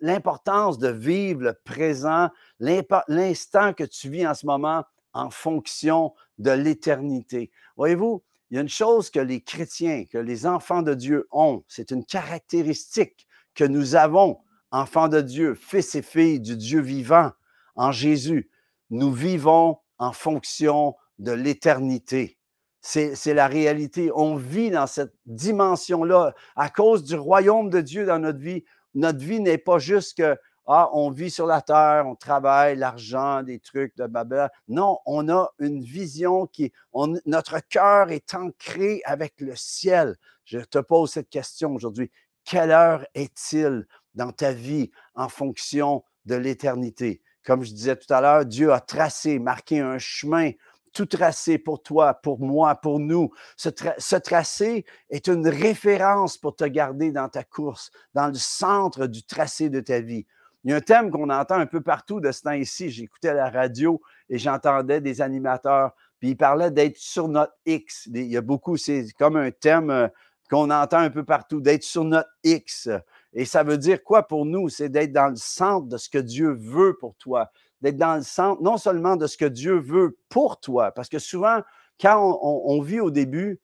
L'importance 0.00 0.78
de 0.78 0.88
vivre 0.88 1.42
le 1.42 1.54
présent, 1.64 2.28
l'instant 2.58 3.72
que 3.72 3.84
tu 3.84 4.10
vis 4.10 4.26
en 4.26 4.34
ce 4.34 4.46
moment 4.46 4.84
en 5.12 5.30
fonction 5.30 6.12
de 6.38 6.50
l'éternité. 6.50 7.50
Voyez-vous, 7.76 8.22
il 8.50 8.56
y 8.56 8.58
a 8.58 8.62
une 8.62 8.68
chose 8.68 9.10
que 9.10 9.20
les 9.20 9.40
chrétiens, 9.40 10.04
que 10.10 10.18
les 10.18 10.46
enfants 10.46 10.82
de 10.82 10.94
Dieu 10.94 11.26
ont, 11.30 11.62
c'est 11.68 11.90
une 11.90 12.04
caractéristique 12.04 13.26
que 13.54 13.64
nous 13.64 13.94
avons, 13.94 14.38
enfants 14.72 15.08
de 15.08 15.20
Dieu, 15.20 15.54
fils 15.54 15.94
et 15.94 16.02
filles 16.02 16.40
du 16.40 16.56
Dieu 16.56 16.80
vivant 16.80 17.32
en 17.76 17.92
Jésus. 17.92 18.50
Nous 18.90 19.12
vivons 19.12 19.78
en 19.98 20.12
fonction 20.12 20.96
de 21.18 21.32
l'éternité. 21.32 22.38
C'est 22.82 23.34
la 23.34 23.46
réalité. 23.46 24.10
On 24.14 24.36
vit 24.36 24.70
dans 24.70 24.86
cette 24.86 25.14
dimension-là 25.26 26.34
à 26.56 26.70
cause 26.70 27.04
du 27.04 27.14
royaume 27.14 27.68
de 27.68 27.80
Dieu 27.80 28.06
dans 28.06 28.18
notre 28.18 28.38
vie. 28.38 28.64
Notre 28.94 29.18
vie 29.18 29.40
n'est 29.40 29.58
pas 29.58 29.78
juste 29.78 30.16
que 30.16 30.36
ah, 30.72 30.88
on 30.92 31.10
vit 31.10 31.30
sur 31.30 31.46
la 31.46 31.62
terre, 31.62 32.04
on 32.06 32.14
travaille, 32.14 32.76
l'argent, 32.76 33.42
des 33.42 33.58
trucs 33.58 33.96
de 33.96 34.06
Babel. 34.06 34.48
Non, 34.68 34.98
on 35.04 35.28
a 35.28 35.50
une 35.58 35.82
vision 35.82 36.46
qui, 36.46 36.72
notre 37.26 37.58
cœur 37.68 38.12
est 38.12 38.34
ancré 38.34 39.02
avec 39.04 39.34
le 39.40 39.56
ciel. 39.56 40.16
Je 40.44 40.60
te 40.60 40.78
pose 40.78 41.10
cette 41.10 41.28
question 41.28 41.74
aujourd'hui. 41.74 42.12
Quelle 42.44 42.70
heure 42.70 43.04
est-il 43.14 43.86
dans 44.14 44.30
ta 44.30 44.52
vie 44.52 44.92
en 45.16 45.28
fonction 45.28 46.04
de 46.26 46.36
l'éternité? 46.36 47.20
Comme 47.44 47.64
je 47.64 47.72
disais 47.72 47.96
tout 47.96 48.12
à 48.12 48.20
l'heure, 48.20 48.44
Dieu 48.44 48.72
a 48.72 48.80
tracé, 48.80 49.40
marqué 49.40 49.80
un 49.80 49.98
chemin 49.98 50.52
tout 50.92 51.06
tracé 51.06 51.58
pour 51.58 51.82
toi, 51.82 52.14
pour 52.14 52.40
moi, 52.40 52.74
pour 52.74 52.98
nous. 53.00 53.30
Ce, 53.56 54.16
tracé 54.16 54.84
est 55.10 55.28
une 55.28 55.48
référence 55.48 56.36
pour 56.36 56.56
te 56.56 56.64
garder 56.64 57.12
dans 57.12 57.28
ta 57.28 57.44
course, 57.44 57.90
dans 58.14 58.28
le 58.28 58.34
centre 58.34 59.06
du 59.06 59.22
tracé 59.22 59.68
de 59.68 59.80
ta 59.80 60.00
vie. 60.00 60.26
Il 60.64 60.70
y 60.70 60.74
a 60.74 60.76
un 60.76 60.80
thème 60.80 61.10
qu'on 61.10 61.30
entend 61.30 61.56
un 61.56 61.66
peu 61.66 61.80
partout 61.80 62.20
de 62.20 62.32
ce 62.32 62.42
temps-ci. 62.42 62.90
J'écoutais 62.90 63.32
la 63.32 63.48
radio 63.48 64.00
et 64.28 64.38
j'entendais 64.38 65.00
des 65.00 65.22
animateurs, 65.22 65.92
puis 66.18 66.30
ils 66.30 66.36
parlaient 66.36 66.70
d'être 66.70 66.98
sur 66.98 67.28
notre 67.28 67.54
X. 67.64 68.08
Il 68.12 68.26
y 68.26 68.36
a 68.36 68.42
beaucoup, 68.42 68.76
c'est 68.76 69.06
comme 69.18 69.36
un 69.36 69.50
thème 69.50 69.90
euh, 69.90 70.08
qu'on 70.50 70.70
entend 70.70 70.98
un 70.98 71.10
peu 71.10 71.24
partout, 71.24 71.60
d'être 71.60 71.84
sur 71.84 72.04
notre 72.04 72.28
X. 72.42 72.90
Et 73.32 73.44
ça 73.44 73.62
veut 73.62 73.78
dire 73.78 74.02
quoi 74.02 74.24
pour 74.24 74.44
nous? 74.44 74.68
C'est 74.68 74.88
d'être 74.88 75.12
dans 75.12 75.28
le 75.28 75.36
centre 75.36 75.86
de 75.86 75.96
ce 75.96 76.10
que 76.10 76.18
Dieu 76.18 76.50
veut 76.52 76.96
pour 76.98 77.14
toi, 77.16 77.50
d'être 77.80 77.96
dans 77.96 78.16
le 78.16 78.22
centre 78.22 78.62
non 78.62 78.76
seulement 78.76 79.16
de 79.16 79.26
ce 79.26 79.36
que 79.36 79.44
Dieu 79.44 79.78
veut 79.78 80.18
pour 80.28 80.60
toi, 80.60 80.92
parce 80.92 81.08
que 81.08 81.18
souvent, 81.18 81.60
quand 82.00 82.38
on, 82.42 82.80
vit 82.80 83.00
au 83.00 83.10
début, 83.10 83.60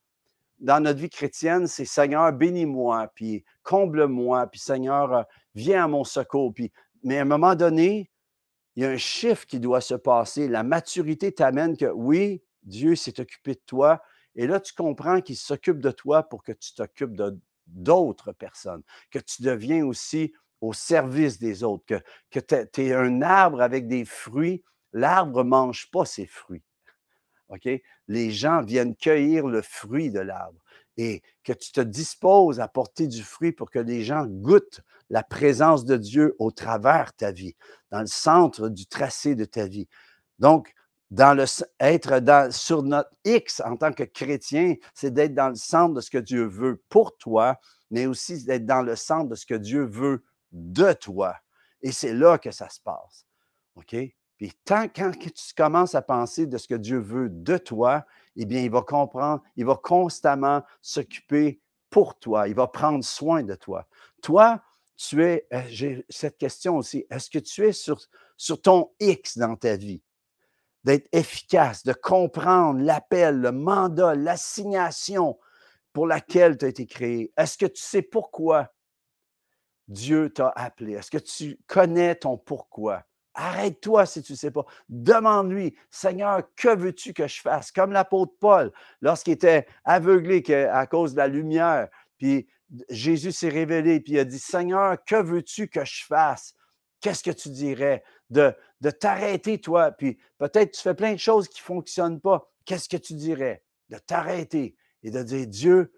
dans 0.59 0.83
notre 0.83 1.01
vie 1.01 1.11
chrétienne, 1.11 1.67
c'est 1.67 1.85
Seigneur, 1.85 2.33
bénis-moi, 2.33 3.11
puis 3.15 3.45
comble-moi, 3.63 4.47
puis 4.47 4.61
Seigneur, 4.61 5.13
euh, 5.13 5.23
viens 5.55 5.85
à 5.85 5.89
mon 5.89 6.05
secours. 6.05 6.53
Mais 7.03 7.19
à 7.19 7.23
un 7.23 7.27
moment 7.27 7.55
donné, 7.55 8.11
il 8.75 8.83
y 8.83 8.87
a 8.87 8.91
un 8.91 8.97
chiffre 8.97 9.47
qui 9.47 9.59
doit 9.59 9.81
se 9.81 9.95
passer. 9.95 10.49
La 10.49 10.63
maturité 10.63 11.33
t'amène 11.33 11.77
que 11.77 11.87
oui, 11.87 12.43
Dieu 12.63 12.95
s'est 12.95 13.21
occupé 13.21 13.55
de 13.55 13.61
toi. 13.67 14.03
Et 14.35 14.47
là, 14.47 14.61
tu 14.61 14.75
comprends 14.75 15.21
qu'il 15.23 15.37
s'occupe 15.37 15.81
de 15.81 15.91
toi 15.91 16.23
pour 16.23 16.43
que 16.43 16.53
tu 16.53 16.75
t'occupes 16.75 17.19
d'autres 17.67 18.33
personnes, 18.33 18.83
que 19.11 19.19
tu 19.19 19.43
deviens 19.43 19.85
aussi 19.87 20.35
au 20.67 20.73
service 20.73 21.39
des 21.39 21.63
autres, 21.63 21.85
que, 21.87 22.01
que 22.31 22.65
tu 22.65 22.87
es 22.87 22.93
un 22.93 23.23
arbre 23.23 23.61
avec 23.61 23.89
des 23.89 24.05
fruits. 24.05 24.63
L'arbre 24.93 25.45
ne 25.45 25.49
mange 25.49 25.91
pas 25.91 26.05
ses 26.05 26.27
fruits. 26.27 26.63
OK? 27.49 27.69
Les 28.09 28.31
gens 28.31 28.63
viennent 28.63 28.97
cueillir 28.97 29.47
le 29.47 29.63
fruit 29.63 30.11
de 30.11 30.21
l'arbre. 30.21 30.61
et 30.99 31.23
que 31.45 31.53
tu 31.53 31.73
te 31.73 31.81
disposes 31.83 32.59
à 32.59 32.69
porter 32.69 33.07
du 33.07 33.23
fruit 33.23 33.53
pour 33.53 33.71
que 33.71 33.79
les 33.79 34.03
gens 34.03 34.25
goûtent 34.27 34.81
la 35.11 35.23
présence 35.23 35.85
de 35.85 35.97
Dieu 35.97 36.35
au 36.39 36.51
travers 36.51 37.13
ta 37.13 37.33
vie, 37.33 37.55
dans 37.91 38.01
le 38.01 38.07
centre 38.07 38.69
du 38.69 38.87
tracé 38.87 39.35
de 39.35 39.45
ta 39.45 39.67
vie. 39.67 39.89
Donc, 40.39 40.73
dans 41.11 41.35
le, 41.35 41.45
être 41.79 42.19
dans, 42.21 42.51
sur 42.51 42.83
notre 42.83 43.11
X 43.25 43.63
en 43.65 43.77
tant 43.77 43.93
que 43.93 44.03
chrétien, 44.03 44.75
c'est 44.95 45.13
d'être 45.13 45.35
dans 45.35 45.51
le 45.51 45.55
centre 45.55 45.95
de 45.95 46.01
ce 46.01 46.11
que 46.11 46.19
Dieu 46.19 46.45
veut 46.45 46.83
pour 46.89 47.17
toi, 47.17 47.61
mais 47.91 48.07
aussi 48.07 48.45
d'être 48.45 48.67
dans 48.67 48.83
le 48.83 48.97
centre 48.97 49.29
de 49.29 49.35
ce 49.37 49.47
que 49.47 49.55
Dieu 49.55 49.85
veut 49.85 50.25
de 50.53 50.93
toi. 50.93 51.37
Et 51.83 51.93
c'est 51.93 52.13
là 52.13 52.39
que 52.39 52.51
ça 52.51 52.69
se 52.69 52.81
passe. 52.81 53.27
OK? 53.77 53.97
Puis 54.39 54.53
tant 54.65 54.89
quand 54.89 55.13
tu 55.19 55.55
commences 55.57 55.95
à 55.95 56.03
penser 56.03 56.47
de 56.47 56.59
ce 56.59 56.69
que 56.69 56.75
Dieu 56.75 56.99
veut 56.99 57.29
de 57.31 57.57
toi, 57.57 58.05
eh 58.37 58.45
bien, 58.45 58.61
il 58.63 58.71
va 58.71 58.83
comprendre, 58.83 59.43
il 59.57 59.65
va 59.65 59.77
constamment 59.77 60.63
s'occuper 60.83 61.61
pour 61.89 62.19
toi, 62.19 62.49
il 62.49 62.55
va 62.55 62.67
prendre 62.67 63.03
soin 63.03 63.43
de 63.43 63.55
toi. 63.55 63.87
Toi, 64.23 64.63
tu 64.97 65.25
es, 65.25 65.47
euh, 65.53 65.63
j'ai 65.69 66.05
cette 66.09 66.37
question 66.37 66.77
aussi, 66.77 67.07
est-ce 67.11 67.31
que 67.31 67.39
tu 67.39 67.67
es 67.67 67.73
sur, 67.73 68.01
sur 68.37 68.61
ton 68.61 68.91
X 69.01 69.39
dans 69.39 69.57
ta 69.57 69.77
vie? 69.77 70.03
D'être 70.85 71.09
efficace, 71.13 71.85
de 71.85 71.93
comprendre 71.93 72.81
l'appel, 72.81 73.41
le 73.41 73.53
mandat, 73.53 74.15
l'assignation 74.15 75.39
pour 75.93 76.07
laquelle 76.07 76.59
tu 76.59 76.67
as 76.67 76.69
été 76.69 76.87
créé. 76.87 77.33
Est-ce 77.37 77.59
que 77.59 77.67
tu 77.67 77.81
sais 77.81 78.03
pourquoi 78.03 78.73
Dieu 79.89 80.31
t'a 80.31 80.53
appelé? 80.57 80.95
Est-ce 80.95 81.11
que 81.11 81.19
tu 81.19 81.59
connais 81.67 82.15
ton 82.15 82.37
pourquoi? 82.37 83.05
Arrête-toi 83.35 84.07
si 84.07 84.23
tu 84.23 84.33
ne 84.33 84.37
sais 84.37 84.51
pas. 84.51 84.65
Demande-lui, 84.89 85.77
Seigneur, 85.91 86.43
que 86.57 86.75
veux-tu 86.75 87.13
que 87.13 87.29
je 87.29 87.41
fasse? 87.43 87.71
Comme 87.71 87.93
l'apôtre 87.93 88.33
Paul, 88.41 88.73
lorsqu'il 89.03 89.35
était 89.35 89.67
aveuglé 89.85 90.43
à 90.71 90.87
cause 90.87 91.13
de 91.13 91.19
la 91.19 91.29
lumière, 91.29 91.89
puis 92.19 92.49
Jésus 92.89 93.33
s'est 93.33 93.51
révélé, 93.51 94.01
puis 94.01 94.15
il 94.15 94.19
a 94.19 94.25
dit, 94.25 94.39
Seigneur, 94.39 94.97
que 95.05 95.17
veux-tu 95.17 95.69
que 95.69 95.85
je 95.85 96.05
fasse? 96.07 96.55
Qu'est-ce 97.01 97.23
que 97.23 97.31
tu 97.31 97.51
dirais? 97.51 98.03
De, 98.31 98.55
de 98.81 98.91
t'arrêter, 98.91 99.61
toi, 99.61 99.93
puis 99.93 100.19
peut-être 100.39 100.73
tu 100.73 100.81
fais 100.81 100.95
plein 100.95 101.13
de 101.13 101.19
choses 101.19 101.47
qui 101.47 101.61
ne 101.61 101.67
fonctionnent 101.67 102.21
pas. 102.21 102.51
Qu'est-ce 102.65 102.89
que 102.89 102.97
tu 102.97 103.15
dirais? 103.15 103.63
De 103.91 103.99
t'arrêter 103.99 104.77
et 105.03 105.11
de 105.11 105.23
dire, 105.23 105.47
Dieu, 105.47 105.93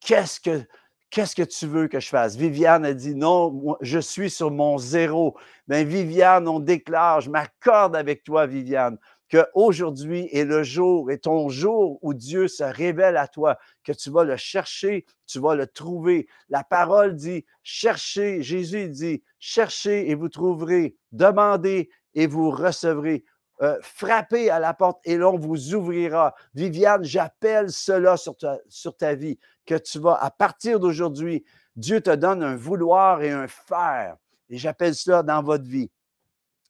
qu'est-ce 0.00 0.40
que 0.40 0.66
Qu'est-ce 1.10 1.34
que 1.34 1.42
tu 1.42 1.66
veux 1.66 1.88
que 1.88 1.98
je 1.98 2.08
fasse? 2.08 2.36
Viviane 2.36 2.84
a 2.84 2.94
dit 2.94 3.16
non, 3.16 3.76
je 3.80 3.98
suis 3.98 4.30
sur 4.30 4.52
mon 4.52 4.78
zéro. 4.78 5.36
Mais 5.66 5.84
ben, 5.84 5.92
Viviane, 5.92 6.46
on 6.46 6.60
déclare, 6.60 7.20
je 7.20 7.30
m'accorde 7.30 7.96
avec 7.96 8.22
toi, 8.22 8.46
Viviane, 8.46 8.96
qu'aujourd'hui 9.28 10.28
est 10.32 10.44
le 10.44 10.62
jour, 10.62 11.10
est 11.10 11.24
ton 11.24 11.48
jour 11.48 11.98
où 12.02 12.14
Dieu 12.14 12.46
se 12.46 12.62
révèle 12.62 13.16
à 13.16 13.26
toi, 13.26 13.58
que 13.82 13.90
tu 13.90 14.08
vas 14.10 14.22
le 14.22 14.36
chercher, 14.36 15.04
tu 15.26 15.40
vas 15.40 15.56
le 15.56 15.66
trouver. 15.66 16.28
La 16.48 16.62
parole 16.62 17.16
dit 17.16 17.44
cherchez, 17.64 18.42
Jésus 18.42 18.88
dit 18.88 19.24
cherchez 19.40 20.10
et 20.10 20.14
vous 20.14 20.28
trouverez, 20.28 20.96
demandez 21.10 21.90
et 22.14 22.28
vous 22.28 22.50
recevrez. 22.50 23.24
Euh, 23.62 23.78
frappez 23.82 24.48
à 24.48 24.58
la 24.58 24.72
porte 24.72 25.00
et 25.04 25.16
l'on 25.16 25.36
vous 25.36 25.74
ouvrira. 25.74 26.34
Viviane, 26.54 27.04
j'appelle 27.04 27.70
cela 27.70 28.16
sur 28.16 28.36
ta, 28.36 29.14
vie, 29.14 29.38
que 29.66 29.74
tu 29.74 29.98
vas, 29.98 30.14
à 30.14 30.30
partir 30.30 30.80
d'aujourd'hui, 30.80 31.44
Dieu 31.76 32.00
te 32.00 32.14
donne 32.14 32.42
un 32.42 32.56
vouloir 32.56 33.22
et 33.22 33.30
un 33.30 33.48
faire. 33.48 34.16
Et 34.48 34.56
j'appelle 34.56 34.94
cela 34.94 35.22
dans 35.22 35.42
votre 35.42 35.64
vie. 35.64 35.90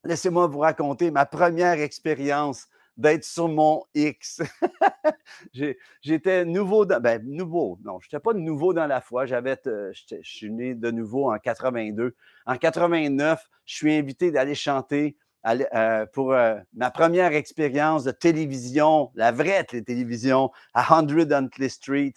Laissez-moi 0.04 0.48
vous 0.48 0.60
raconter 0.60 1.10
ma 1.12 1.26
première 1.26 1.80
expérience 1.80 2.66
d'être 2.96 3.24
sur 3.24 3.48
mon 3.48 3.84
X. 3.94 4.42
J'étais 6.02 6.44
nouveau, 6.44 6.86
dans, 6.86 7.00
ben, 7.00 7.22
nouveau, 7.24 7.78
non, 7.84 8.00
je 8.00 8.08
n'étais 8.08 8.20
pas 8.20 8.34
nouveau 8.34 8.74
dans 8.74 8.86
la 8.86 9.00
foi. 9.00 9.26
J'avais, 9.26 9.58
je 9.64 10.18
suis 10.22 10.50
né 10.50 10.74
de 10.74 10.90
nouveau 10.90 11.32
en 11.32 11.38
82. 11.38 12.16
En 12.46 12.56
89, 12.56 13.48
je 13.64 13.74
suis 13.74 13.94
invité 13.94 14.32
d'aller 14.32 14.54
chanter 14.54 15.16
euh, 15.46 16.04
pour 16.12 16.34
euh, 16.34 16.56
ma 16.74 16.90
première 16.90 17.32
expérience 17.32 18.04
de 18.04 18.10
télévision, 18.10 19.10
la 19.14 19.32
vraie 19.32 19.64
télévision, 19.64 20.50
à 20.74 20.84
100 20.84 21.32
Huntley 21.32 21.68
Street, 21.70 22.12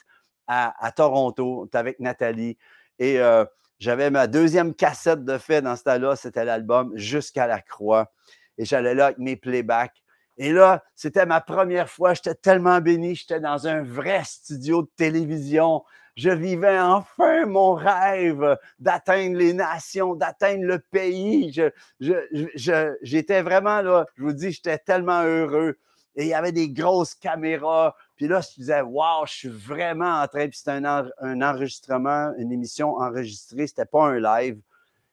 à, 0.47 0.91
Toronto, 0.95 1.69
avec 1.73 1.99
Nathalie. 2.01 2.57
Et 2.99 3.19
euh, 3.19 3.45
j'avais 3.79 4.09
ma 4.09 4.27
deuxième 4.27 4.73
cassette 4.73 5.23
de 5.23 5.37
fait 5.37 5.61
dans 5.61 5.75
ce 5.77 5.83
temps-là, 5.83 6.15
c'était 6.17 6.43
l'album 6.43 6.91
Jusqu'à 6.95 7.47
la 7.47 7.61
croix. 7.61 8.11
Et 8.57 8.65
j'allais 8.65 8.93
là 8.93 9.07
avec 9.07 9.19
mes 9.19 9.37
playbacks. 9.37 10.03
Et 10.37 10.51
là, 10.51 10.83
c'était 10.95 11.25
ma 11.25 11.39
première 11.39 11.89
fois. 11.89 12.13
J'étais 12.13 12.35
tellement 12.35 12.81
béni. 12.81 13.15
J'étais 13.15 13.39
dans 13.39 13.67
un 13.67 13.83
vrai 13.83 14.23
studio 14.25 14.81
de 14.81 14.89
télévision 14.97 15.83
je 16.15 16.29
vivais 16.29 16.79
enfin 16.79 17.45
mon 17.45 17.73
rêve 17.73 18.57
d'atteindre 18.79 19.37
les 19.37 19.53
nations, 19.53 20.15
d'atteindre 20.15 20.63
le 20.65 20.79
pays. 20.79 21.51
j'étais 21.99 23.41
vraiment 23.41 23.81
là, 23.81 24.05
je 24.15 24.23
vous 24.23 24.33
dis, 24.33 24.51
j'étais 24.51 24.77
tellement 24.77 25.23
heureux. 25.23 25.77
Et 26.15 26.25
il 26.25 26.29
y 26.29 26.33
avait 26.35 26.51
des 26.51 26.69
grosses 26.69 27.15
caméras. 27.15 27.95
Puis 28.15 28.27
là, 28.27 28.41
je 28.41 28.53
disais, 28.55 28.81
waouh, 28.81 29.25
je 29.25 29.33
suis 29.33 29.49
vraiment 29.49 30.21
en 30.21 30.27
train. 30.27 30.47
Puis 30.47 30.59
c'était 30.59 30.71
un, 30.71 31.09
un, 31.19 31.41
enregistrement, 31.41 32.33
une 32.37 32.51
émission 32.51 32.95
enregistrée, 32.97 33.65
c'était 33.65 33.85
pas 33.85 34.05
un 34.05 34.19
live. 34.19 34.59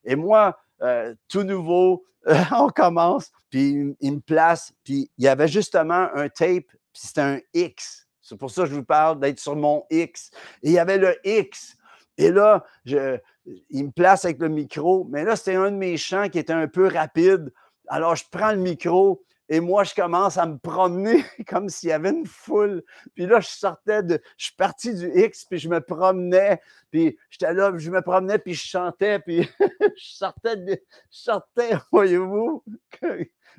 Et 0.05 0.15
moi, 0.15 0.59
euh, 0.83 1.15
tout 1.29 1.43
nouveau, 1.43 2.05
on 2.53 2.69
commence, 2.69 3.31
puis 3.51 3.97
il 4.01 4.13
me 4.15 4.21
place, 4.21 4.73
puis 4.85 5.11
il 5.19 5.25
y 5.25 5.29
avait 5.29 5.49
justement 5.49 6.09
un 6.15 6.29
tape, 6.29 6.67
puis 6.67 7.03
c'était 7.03 7.21
un 7.21 7.41
X. 7.55 8.00
C'est 8.31 8.37
pour 8.37 8.53
ça 8.53 8.63
que 8.63 8.69
je 8.69 8.75
vous 8.77 8.85
parle 8.85 9.19
d'être 9.19 9.41
sur 9.41 9.57
mon 9.57 9.85
X. 9.91 10.31
Et 10.63 10.69
il 10.69 10.73
y 10.73 10.79
avait 10.79 10.99
le 10.99 11.17
X. 11.25 11.77
Et 12.17 12.31
là, 12.31 12.65
il 12.85 13.85
me 13.85 13.91
place 13.91 14.25
avec 14.25 14.39
le 14.39 14.49
micro, 14.49 15.05
mais 15.11 15.25
là, 15.25 15.35
c'était 15.35 15.57
un 15.57 15.73
de 15.73 15.77
mes 15.77 15.97
chants 15.97 16.29
qui 16.29 16.39
était 16.39 16.53
un 16.53 16.69
peu 16.69 16.87
rapide. 16.87 17.53
Alors, 17.89 18.15
je 18.15 18.23
prends 18.31 18.53
le 18.53 18.59
micro 18.59 19.21
et 19.53 19.59
moi, 19.59 19.83
je 19.83 19.93
commence 19.93 20.39
à 20.39 20.47
me 20.47 20.59
promener 20.59 21.25
comme 21.49 21.69
s'il 21.69 21.89
y 21.89 21.93
avait 21.93 22.11
une 22.11 22.25
foule. 22.25 22.85
Puis 23.17 23.27
là, 23.27 23.41
je 23.41 23.49
sortais 23.49 24.05
de. 24.05 24.23
Je 24.37 24.45
suis 24.47 24.55
parti 24.55 24.95
du 24.95 25.11
X, 25.13 25.45
puis 25.45 25.59
je 25.59 25.69
me 25.69 25.81
promenais. 25.81 26.63
Puis 26.93 27.19
j'étais 27.29 27.53
là, 27.53 27.73
je 27.77 27.91
me 27.91 28.01
promenais, 28.01 28.39
puis 28.39 28.55
je 28.55 28.65
chantais, 28.65 29.19
puis 29.19 29.51
je 29.61 30.15
sortais, 30.15 30.57
de, 30.57 30.71
je 30.71 30.79
sortais, 31.11 31.73
voyez-vous. 31.93 32.63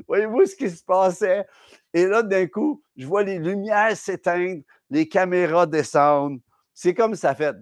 Voyez-vous 0.07 0.45
ce 0.45 0.55
qui 0.55 0.69
se 0.69 0.81
passait? 0.81 1.45
Et 1.93 2.07
là, 2.07 2.23
d'un 2.23 2.47
coup, 2.47 2.81
je 2.95 3.05
vois 3.05 3.23
les 3.23 3.37
lumières 3.37 3.95
s'éteindre, 3.97 4.63
les 4.89 5.09
caméras 5.09 5.65
descendent. 5.65 6.39
C'est 6.73 6.93
comme 6.93 7.15
ça 7.15 7.35
fait. 7.35 7.53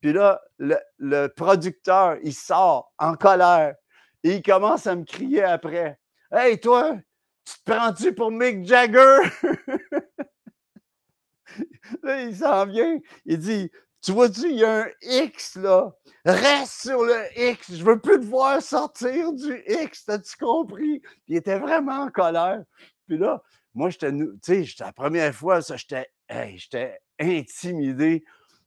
Puis 0.00 0.12
là, 0.12 0.40
le, 0.58 1.26
producteur, 1.26 2.16
il 2.22 2.32
sort 2.32 2.92
en 2.96 3.14
colère 3.14 3.74
et 4.22 4.36
il 4.36 4.42
commence 4.42 4.86
à 4.86 4.94
me 4.94 5.04
crier 5.04 5.42
après. 5.42 5.98
Hey, 6.32 6.60
toi, 6.60 6.96
tu 7.44 7.54
te 7.54 7.72
prends-tu 7.72 8.14
pour 8.14 8.30
Mick 8.30 8.64
Jagger? 8.64 9.18
là, 12.04 12.22
il 12.22 12.36
s'en 12.36 12.66
vient. 12.66 13.00
Il 13.26 13.38
dit 13.38 13.68
Tu 14.00 14.12
vois-tu, 14.12 14.48
il 14.48 14.58
y 14.58 14.64
a 14.64 14.84
un 14.84 14.88
X 15.02 15.56
là. 15.56 15.90
Reste 16.24 16.82
sur 16.82 17.02
le 17.02 17.16
X. 17.36 17.74
Je 17.74 17.82
veux 17.82 17.98
plus 17.98 18.20
te 18.20 18.26
voir 18.26 18.62
sortir 18.62 19.32
du 19.32 19.60
X. 19.66 20.04
T'as-tu 20.04 20.36
compris? 20.36 21.00
Puis 21.00 21.10
il 21.26 21.36
était 21.36 21.58
vraiment 21.58 22.02
en 22.02 22.10
colère. 22.10 22.62
Puis 23.08 23.18
là, 23.18 23.42
moi, 23.74 23.90
j'étais, 23.90 24.12
tu 24.12 24.28
sais, 24.40 24.64
la 24.78 24.92
première 24.92 25.34
fois, 25.34 25.62
ça, 25.62 25.76
j'étais, 25.76 26.06
j'étais 26.54 27.00
intimidé. 27.18 28.22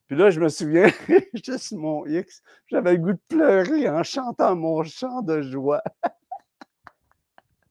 Puis 0.08 0.18
là, 0.18 0.32
je 0.32 0.42
me 0.42 0.50
souviens, 0.50 0.92
j'étais 1.34 1.58
sur 1.58 1.78
mon 1.78 2.06
X, 2.06 2.42
j'avais 2.68 2.94
le 2.94 2.98
goût 2.98 3.14
de 3.14 3.22
pleurer 3.30 3.90
en 3.90 4.04
chantant 4.04 4.54
mon 4.58 4.84
chant 4.84 5.22
de 5.22 5.42
joie. 5.42 5.82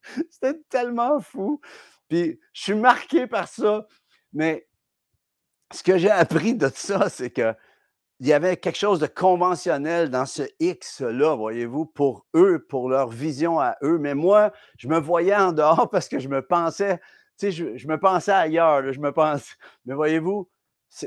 C'était 0.30 0.60
tellement 0.68 1.20
fou. 1.20 1.60
Puis 2.08 2.40
je 2.52 2.62
suis 2.62 2.74
marqué 2.74 3.26
par 3.26 3.48
ça. 3.48 3.86
Mais 4.32 4.66
ce 5.72 5.82
que 5.82 5.98
j'ai 5.98 6.10
appris 6.10 6.54
de 6.54 6.70
ça, 6.74 7.08
c'est 7.08 7.30
que 7.30 7.54
il 8.22 8.28
y 8.28 8.32
avait 8.32 8.56
quelque 8.56 8.78
chose 8.78 9.00
de 9.00 9.08
conventionnel 9.08 10.08
dans 10.08 10.26
ce 10.26 10.44
X-là, 10.60 11.34
voyez-vous, 11.34 11.86
pour 11.86 12.24
eux, 12.36 12.64
pour 12.68 12.88
leur 12.88 13.08
vision 13.08 13.58
à 13.58 13.76
eux. 13.82 13.98
Mais 13.98 14.14
moi, 14.14 14.52
je 14.78 14.86
me 14.86 15.00
voyais 15.00 15.34
en 15.34 15.50
dehors 15.50 15.90
parce 15.90 16.08
que 16.08 16.20
je 16.20 16.28
me 16.28 16.40
pensais, 16.40 16.98
tu 17.36 17.50
sais, 17.50 17.76
je, 17.76 17.88
me 17.88 17.98
pensais 17.98 18.30
ailleurs, 18.30 18.92
je 18.92 19.00
me 19.00 19.10
pense. 19.10 19.56
Mais 19.86 19.94
voyez-vous, 19.94 20.48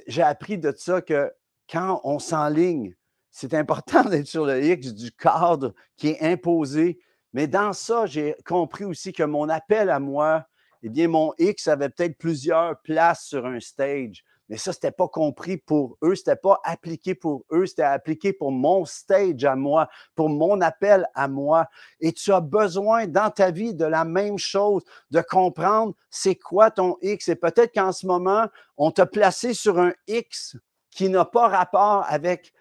j'ai 0.07 0.23
appris 0.23 0.57
de 0.57 0.73
ça 0.75 1.01
que 1.01 1.31
quand 1.69 2.01
on 2.03 2.19
s'enligne, 2.19 2.93
c'est 3.31 3.53
important 3.53 4.03
d'être 4.09 4.27
sur 4.27 4.45
le 4.45 4.61
X 4.61 4.93
du 4.93 5.09
cadre 5.13 5.73
qui 5.95 6.09
est 6.09 6.21
imposé. 6.21 6.99
Mais 7.35 7.47
dans 7.47 7.73
ça, 7.73 8.05
j'ai 8.05 8.33
compris 8.47 8.85
aussi 8.85 9.11
que 9.11 9.23
mon 9.23 9.49
appel 9.49 9.89
à 9.89 9.99
moi, 9.99 10.45
eh 10.81 10.87
bien, 10.87 11.09
mon 11.09 11.33
X 11.37 11.67
avait 11.67 11.89
peut-être 11.89 12.17
plusieurs 12.17 12.79
places 12.81 13.25
sur 13.25 13.45
un 13.45 13.59
stage 13.59 14.23
Mais 14.47 14.55
ça, 14.55 14.71
c'était 14.71 14.93
pas 14.93 15.09
compris 15.09 15.57
pour 15.57 15.97
eux, 16.01 16.15
c'était 16.15 16.37
pas 16.37 16.61
appliqué 16.63 17.13
pour 17.13 17.43
eux, 17.51 17.65
c'était 17.65 17.83
appliqué 17.83 18.31
pour 18.31 18.53
mon 18.53 18.85
stage 18.85 19.43
à 19.43 19.57
moi, 19.57 19.89
pour 20.15 20.29
mon 20.29 20.61
appel 20.61 21.09
à 21.13 21.27
moi. 21.27 21.67
Et 21.99 22.13
tu 22.13 22.31
as 22.31 22.39
besoin 22.39 23.05
dans 23.05 23.29
ta 23.29 23.51
vie 23.51 23.73
de 23.73 23.83
la 23.83 24.05
même 24.05 24.37
chose, 24.37 24.83
de 25.11 25.19
comprendre 25.19 25.93
c'est 26.09 26.35
quoi 26.35 26.71
ton 26.71 26.95
X. 27.01 27.27
Et 27.27 27.35
peut-être 27.35 27.73
qu'en 27.73 27.91
ce 27.91 28.07
moment, 28.07 28.45
on 28.77 28.91
t'a 28.91 29.07
placé 29.07 29.53
sur 29.53 29.77
un 29.77 29.91
X 30.07 30.55
qui 30.89 31.09
n'a 31.09 31.25
pas 31.25 31.49
rapport 31.49 32.05
avec 32.07 32.53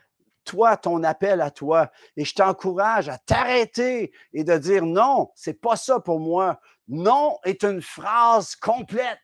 toi, 0.45 0.77
ton 0.77 1.03
appel 1.03 1.41
à 1.41 1.51
toi. 1.51 1.91
Et 2.17 2.25
je 2.25 2.35
t'encourage 2.35 3.09
à 3.09 3.19
t'arrêter 3.19 4.13
et 4.33 4.45
de 4.45 4.57
dire 4.59 4.85
non, 4.85 5.31
c'est 5.35 5.61
pas 5.61 5.77
ça 5.77 6.01
pour 6.01 6.21
moi. 6.21 6.61
Non 6.89 7.39
est 7.45 7.65
une 7.65 7.83
phrase 7.83 8.55
complète. 8.57 9.19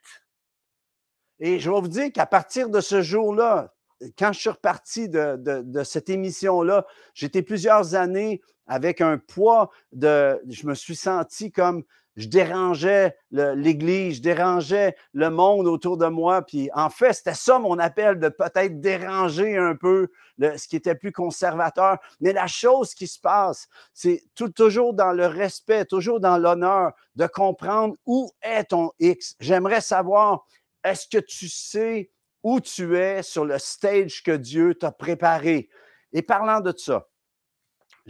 Et 1.38 1.59
je 1.59 1.70
vais 1.70 1.80
vous 1.80 1.88
dire 1.88 2.12
qu'à 2.12 2.26
partir 2.26 2.68
de 2.68 2.80
ce 2.80 3.02
jour-là, 3.02 3.72
quand 4.18 4.33
je 4.33 4.40
suis 4.40 4.50
reparti 4.50 5.09
de, 5.09 5.37
de, 5.37 5.85
cette 5.85 6.09
émission-là, 6.09 6.87
j'étais 7.14 7.42
plusieurs 7.42 7.94
années 7.94 8.40
avec 8.66 9.00
un 9.00 9.18
poids 9.18 9.70
de. 9.92 10.40
Je 10.48 10.66
me 10.66 10.74
suis 10.74 10.96
senti 10.96 11.52
comme 11.52 11.85
je 12.20 12.28
dérangeais 12.28 13.16
l'Église, 13.30 14.16
je 14.16 14.22
dérangeais 14.22 14.94
le 15.12 15.30
monde 15.30 15.66
autour 15.66 15.96
de 15.96 16.06
moi. 16.06 16.42
Puis 16.42 16.70
en 16.74 16.90
fait, 16.90 17.12
c'était 17.14 17.35
ça 17.35 17.59
mon 17.59 17.78
appel, 17.78 18.18
de 18.18 18.28
peut-être 18.28 18.80
déranger 18.80 19.56
un 19.56 19.74
peu 19.74 20.09
ce 20.38 20.68
qui 20.68 20.76
était 20.76 20.94
plus 20.94 21.12
conservateur. 21.12 21.98
Mais 22.20 22.33
la 22.33 22.46
chose 22.46 22.94
qui 22.94 23.06
se 23.06 23.18
passe, 23.18 23.68
c'est 23.94 24.22
toujours 24.54 24.94
dans 24.94 25.12
le 25.12 25.26
respect, 25.26 25.85
toujours 25.85 26.20
dans 26.20 26.38
l'honneur 26.38 26.92
de 27.16 27.26
comprendre 27.26 27.96
où 28.06 28.30
est 28.42 28.64
ton 28.64 28.90
X. 28.98 29.35
J'aimerais 29.40 29.80
savoir, 29.80 30.44
est-ce 30.85 31.06
que 31.09 31.22
tu 31.22 31.48
sais 31.48 32.11
où 32.42 32.61
tu 32.61 32.96
es 32.96 33.22
sur 33.22 33.44
le 33.44 33.59
stage 33.59 34.22
que 34.22 34.33
Dieu 34.33 34.74
t'a 34.74 34.92
préparé? 34.92 35.68
Et 36.12 36.22
parlant 36.22 36.61
de 36.61 36.72
ça, 36.76 37.06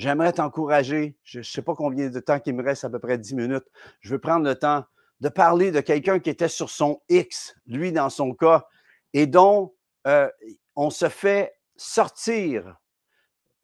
J'aimerais 0.00 0.32
t'encourager. 0.32 1.14
Je 1.24 1.40
ne 1.40 1.42
sais 1.42 1.60
pas 1.60 1.74
combien 1.74 2.08
de 2.08 2.20
temps 2.20 2.40
qu'il 2.40 2.54
me 2.54 2.62
reste, 2.62 2.84
à 2.84 2.88
peu 2.88 2.98
près 2.98 3.18
10 3.18 3.34
minutes. 3.34 3.66
Je 4.00 4.08
veux 4.08 4.18
prendre 4.18 4.46
le 4.46 4.54
temps 4.54 4.86
de 5.20 5.28
parler 5.28 5.72
de 5.72 5.80
quelqu'un 5.80 6.20
qui 6.20 6.30
était 6.30 6.48
sur 6.48 6.70
son 6.70 7.02
X, 7.10 7.54
lui 7.66 7.92
dans 7.92 8.08
son 8.08 8.32
cas, 8.32 8.64
et 9.12 9.26
dont 9.26 9.74
euh, 10.06 10.26
on 10.74 10.88
se 10.88 11.10
fait 11.10 11.52
sortir. 11.76 12.78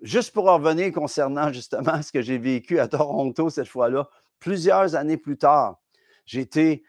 Juste 0.03 0.35
pour 0.35 0.45
revenir 0.45 0.93
concernant 0.93 1.51
justement 1.55 2.03
ce 2.03 2.13
que 2.13 2.21
j'ai 2.21 2.37
vécu 2.37 2.81
à 2.81 2.87
Toronto 2.87 3.49
cette 3.49 3.69
fois-là, 3.69 4.07
plusieurs 4.39 4.95
années 4.95 5.17
plus 5.17 5.39
tard, 5.39 5.81
j'étais, 6.27 6.83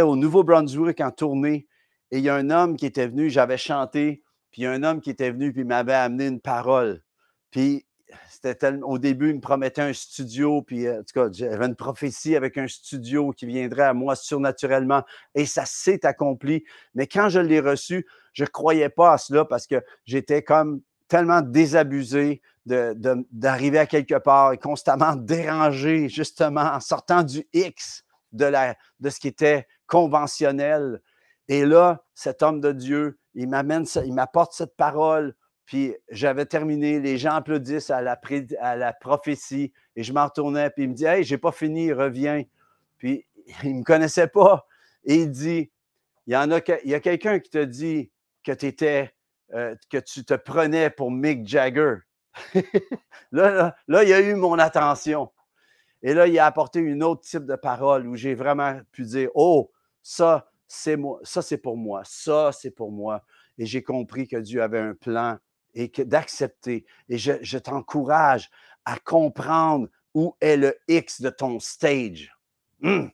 au 0.00 0.16
Nouveau-Brunswick 0.16 1.02
en 1.02 1.10
tournée 1.10 1.68
et 2.10 2.16
il 2.16 2.24
y 2.24 2.30
a 2.30 2.36
un 2.36 2.48
homme 2.48 2.78
qui 2.78 2.86
était 2.86 3.06
venu, 3.06 3.28
j'avais 3.28 3.58
chanté, 3.58 4.22
puis 4.50 4.62
il 4.62 4.64
y 4.64 4.66
a 4.66 4.72
un 4.72 4.82
homme 4.82 5.02
qui 5.02 5.10
était 5.10 5.30
venu 5.30 5.52
puis 5.52 5.64
m'avait 5.64 5.92
amené 5.92 6.28
une 6.28 6.40
parole. 6.40 7.02
Puis, 7.52 7.86
c'était 8.28 8.72
au 8.82 8.98
début, 8.98 9.30
il 9.30 9.36
me 9.36 9.40
promettait 9.40 9.82
un 9.82 9.92
studio, 9.92 10.62
puis 10.62 10.86
euh, 10.86 11.00
en 11.00 11.02
tout 11.02 11.12
cas, 11.14 11.28
j'avais 11.30 11.66
une 11.66 11.76
prophétie 11.76 12.34
avec 12.34 12.58
un 12.58 12.66
studio 12.66 13.30
qui 13.30 13.46
viendrait 13.46 13.84
à 13.84 13.94
moi 13.94 14.16
surnaturellement, 14.16 15.02
et 15.34 15.46
ça 15.46 15.64
s'est 15.64 16.04
accompli. 16.04 16.64
Mais 16.94 17.06
quand 17.06 17.28
je 17.28 17.38
l'ai 17.38 17.60
reçu, 17.60 18.06
je 18.32 18.44
ne 18.44 18.48
croyais 18.48 18.88
pas 18.88 19.12
à 19.12 19.18
cela 19.18 19.44
parce 19.44 19.66
que 19.66 19.82
j'étais 20.04 20.42
comme 20.42 20.80
tellement 21.08 21.42
désabusé 21.42 22.40
d'arriver 22.64 23.78
à 23.78 23.86
quelque 23.86 24.18
part 24.18 24.52
et 24.52 24.58
constamment 24.58 25.14
dérangé, 25.16 26.08
justement, 26.08 26.62
en 26.62 26.80
sortant 26.80 27.22
du 27.22 27.46
X 27.52 28.04
de, 28.32 28.46
la, 28.46 28.76
de 29.00 29.10
ce 29.10 29.20
qui 29.20 29.28
était 29.28 29.66
conventionnel. 29.86 31.02
Et 31.48 31.66
là, 31.66 32.02
cet 32.14 32.42
homme 32.42 32.60
de 32.60 32.72
Dieu, 32.72 33.18
il 33.34 33.48
m'amène, 33.48 33.84
il 34.04 34.14
m'apporte 34.14 34.52
cette 34.52 34.76
parole 34.76 35.34
puis 35.66 35.94
j'avais 36.10 36.46
terminé, 36.46 37.00
les 37.00 37.18
gens 37.18 37.34
applaudissent 37.34 37.90
à 37.90 38.02
la, 38.02 38.20
à 38.60 38.76
la 38.76 38.92
prophétie 38.92 39.72
et 39.96 40.02
je 40.02 40.12
m'en 40.12 40.26
retournais. 40.26 40.70
Puis 40.70 40.84
il 40.84 40.90
me 40.90 40.94
dit 40.94 41.04
Hey, 41.04 41.24
j'ai 41.24 41.38
pas 41.38 41.52
fini, 41.52 41.92
reviens. 41.92 42.42
Puis 42.98 43.26
il 43.64 43.76
me 43.76 43.84
connaissait 43.84 44.28
pas. 44.28 44.66
Et 45.04 45.16
il 45.16 45.30
dit 45.30 45.70
Il 46.26 46.34
y, 46.34 46.36
en 46.36 46.50
a, 46.50 46.56
a 46.56 46.60
quelqu'un 46.60 47.38
qui 47.38 47.50
te 47.50 47.64
dit 47.64 48.10
que, 48.44 48.52
étais, 48.52 49.12
euh, 49.54 49.74
que 49.90 49.98
tu 49.98 50.24
te 50.24 50.34
prenais 50.34 50.90
pour 50.90 51.10
Mick 51.10 51.46
Jagger. 51.46 51.96
là, 53.32 53.76
là, 53.86 54.04
il 54.04 54.12
a 54.12 54.20
eu 54.20 54.34
mon 54.34 54.58
attention. 54.58 55.30
Et 56.02 56.14
là, 56.14 56.26
il 56.26 56.38
a 56.38 56.46
apporté 56.46 56.80
une 56.80 57.02
autre 57.04 57.22
type 57.22 57.46
de 57.46 57.54
parole 57.54 58.08
où 58.08 58.16
j'ai 58.16 58.34
vraiment 58.34 58.80
pu 58.90 59.04
dire 59.04 59.30
Oh, 59.34 59.70
ça, 60.02 60.50
c'est 60.66 60.96
moi, 60.96 61.20
ça, 61.22 61.42
c'est 61.42 61.58
pour 61.58 61.76
moi, 61.76 62.02
ça, 62.04 62.50
c'est 62.52 62.70
pour 62.70 62.90
moi. 62.90 63.22
Et 63.58 63.66
j'ai 63.66 63.82
compris 63.82 64.26
que 64.26 64.36
Dieu 64.36 64.62
avait 64.62 64.80
un 64.80 64.94
plan 64.94 65.38
et 65.74 65.88
d'accepter. 65.88 66.84
Et 67.08 67.18
je, 67.18 67.58
t'encourage 67.58 68.50
à 68.84 68.98
comprendre 68.98 69.88
où 70.14 70.34
est 70.40 70.56
le 70.56 70.76
X 70.88 71.20
de 71.20 71.30
ton 71.30 71.60
stage. 71.60 72.36
Hum! 72.82 73.10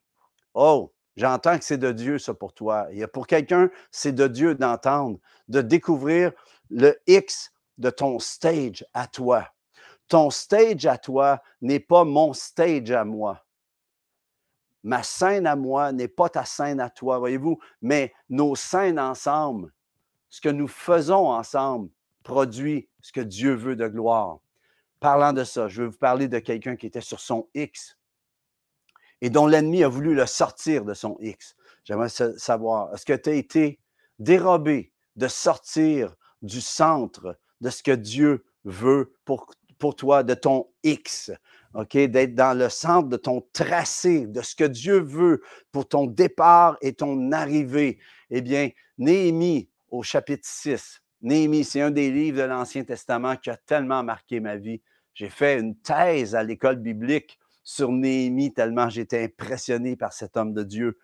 Oh, 0.55 0.93
j'entends 1.17 1.59
que 1.59 1.65
c'est 1.65 1.79
de 1.79 1.93
Dieu, 1.93 2.19
ça, 2.19 2.35
pour 2.35 2.53
toi. 2.53 2.89
Et 2.93 3.07
pour 3.07 3.27
quelqu'un, 3.27 3.71
c'est 3.91 4.13
de 4.13 4.27
Dieu 4.27 4.55
d'entendre, 4.55 5.19
de 5.49 5.61
découvrir 5.61 6.33
le 6.71 6.99
X 7.07 7.53
de 7.77 7.91
ton 7.91 8.19
stage 8.19 8.85
à 8.95 9.07
toi. 9.07 9.49
Ton 10.09 10.31
stage 10.31 10.87
à 10.87 10.99
toi 10.99 11.43
n'est 11.61 11.81
pas 11.81 12.05
mon 12.05 12.33
stage 12.33 12.91
à 12.91 13.05
moi. 13.05 13.45
Ma 14.83 15.03
scène 15.03 15.47
à 15.47 15.55
moi 15.55 15.93
n'est 15.93 16.09
pas 16.09 16.29
ta 16.29 16.45
scène 16.45 16.81
à 16.81 16.89
toi, 16.89 17.19
voyez-vous, 17.19 17.59
mais 17.83 18.13
nos 18.31 18.55
scènes 18.55 18.99
ensemble, 18.99 19.73
ce 20.29 20.41
que 20.41 20.49
nous 20.49 20.69
faisons 20.69 21.29
ensemble, 21.29 21.91
produit 22.29 22.89
ce 23.01 23.11
que 23.11 23.23
Dieu 23.23 23.55
veut 23.55 23.75
de 23.75 23.89
gloire. 23.89 24.39
Parlant 25.01 25.33
de 25.33 25.45
ça, 25.45 25.67
je 25.67 25.83
vais 25.83 25.89
vous 25.89 25.97
parler 25.97 26.29
de 26.29 26.39
quelqu'un 26.39 26.77
qui 26.77 26.87
était 26.87 27.01
sur 27.01 27.21
son 27.21 27.49
X 27.55 27.97
et 29.23 29.31
dont 29.31 29.47
l'ennemi 29.47 29.83
a 29.83 29.89
voulu 29.89 30.15
le 30.15 30.27
sortir 30.27 30.85
de 30.85 30.95
son 30.95 31.17
X. 31.21 31.57
J'aimerais 31.85 32.11
savoir, 32.11 32.95
est-ce 32.95 33.07
que 33.07 33.15
tu 33.15 33.31
as 33.31 33.33
été 33.33 33.81
dérobé 34.19 34.93
de 35.17 35.27
sortir 35.27 36.15
du 36.43 36.61
centre 36.61 37.39
de 37.63 37.71
ce 37.71 37.83
que 37.83 37.93
Dieu 37.93 38.45
veut 38.65 39.15
pour, 39.25 39.51
pour 39.79 39.97
toi, 39.97 40.23
de 40.23 40.35
ton 40.35 40.69
X, 40.83 41.33
OK? 41.75 41.97
D'être 41.97 42.35
dans 42.35 42.57
le 42.57 42.69
centre 42.69 43.09
de 43.09 43.17
ton 43.17 43.43
tracé, 43.53 44.27
de 44.27 44.43
ce 44.43 44.55
que 44.55 44.65
Dieu 44.65 45.01
veut 45.01 45.43
pour 45.73 45.89
ton 45.89 46.07
départ 46.07 46.77
et 46.83 46.93
ton 46.93 47.33
arrivée. 47.33 47.99
Eh 48.31 48.43
bien, 48.43 48.69
Néhémie, 48.99 49.71
au 49.91 50.03
chapitre 50.03 50.47
6, 50.47 51.01
Néhémie, 51.21 51.65
c'est 51.65 51.81
un 51.81 51.91
des 51.91 52.11
livres 52.11 52.39
de 52.39 52.43
l'Ancien 52.45 52.85
Testament 52.85 53.37
qui 53.37 53.51
a 53.51 53.57
tellement 53.57 54.05
marqué 54.05 54.41
ma 54.41 54.57
vie. 54.57 54.81
J'ai 55.15 55.31
fait 55.31 55.59
une 55.59 55.77
thèse 55.77 56.35
à 56.35 56.43
l'école 56.43 56.77
biblique 56.77 57.39
sur 57.65 57.91
Néhémie 57.93 58.55
tellement 58.55 58.89
j'étais 58.89 59.25
impressionné 59.25 59.97
par 59.97 60.13
cet 60.13 60.37
homme 60.37 60.55
de 60.55 60.63
Dieu. 60.63 60.99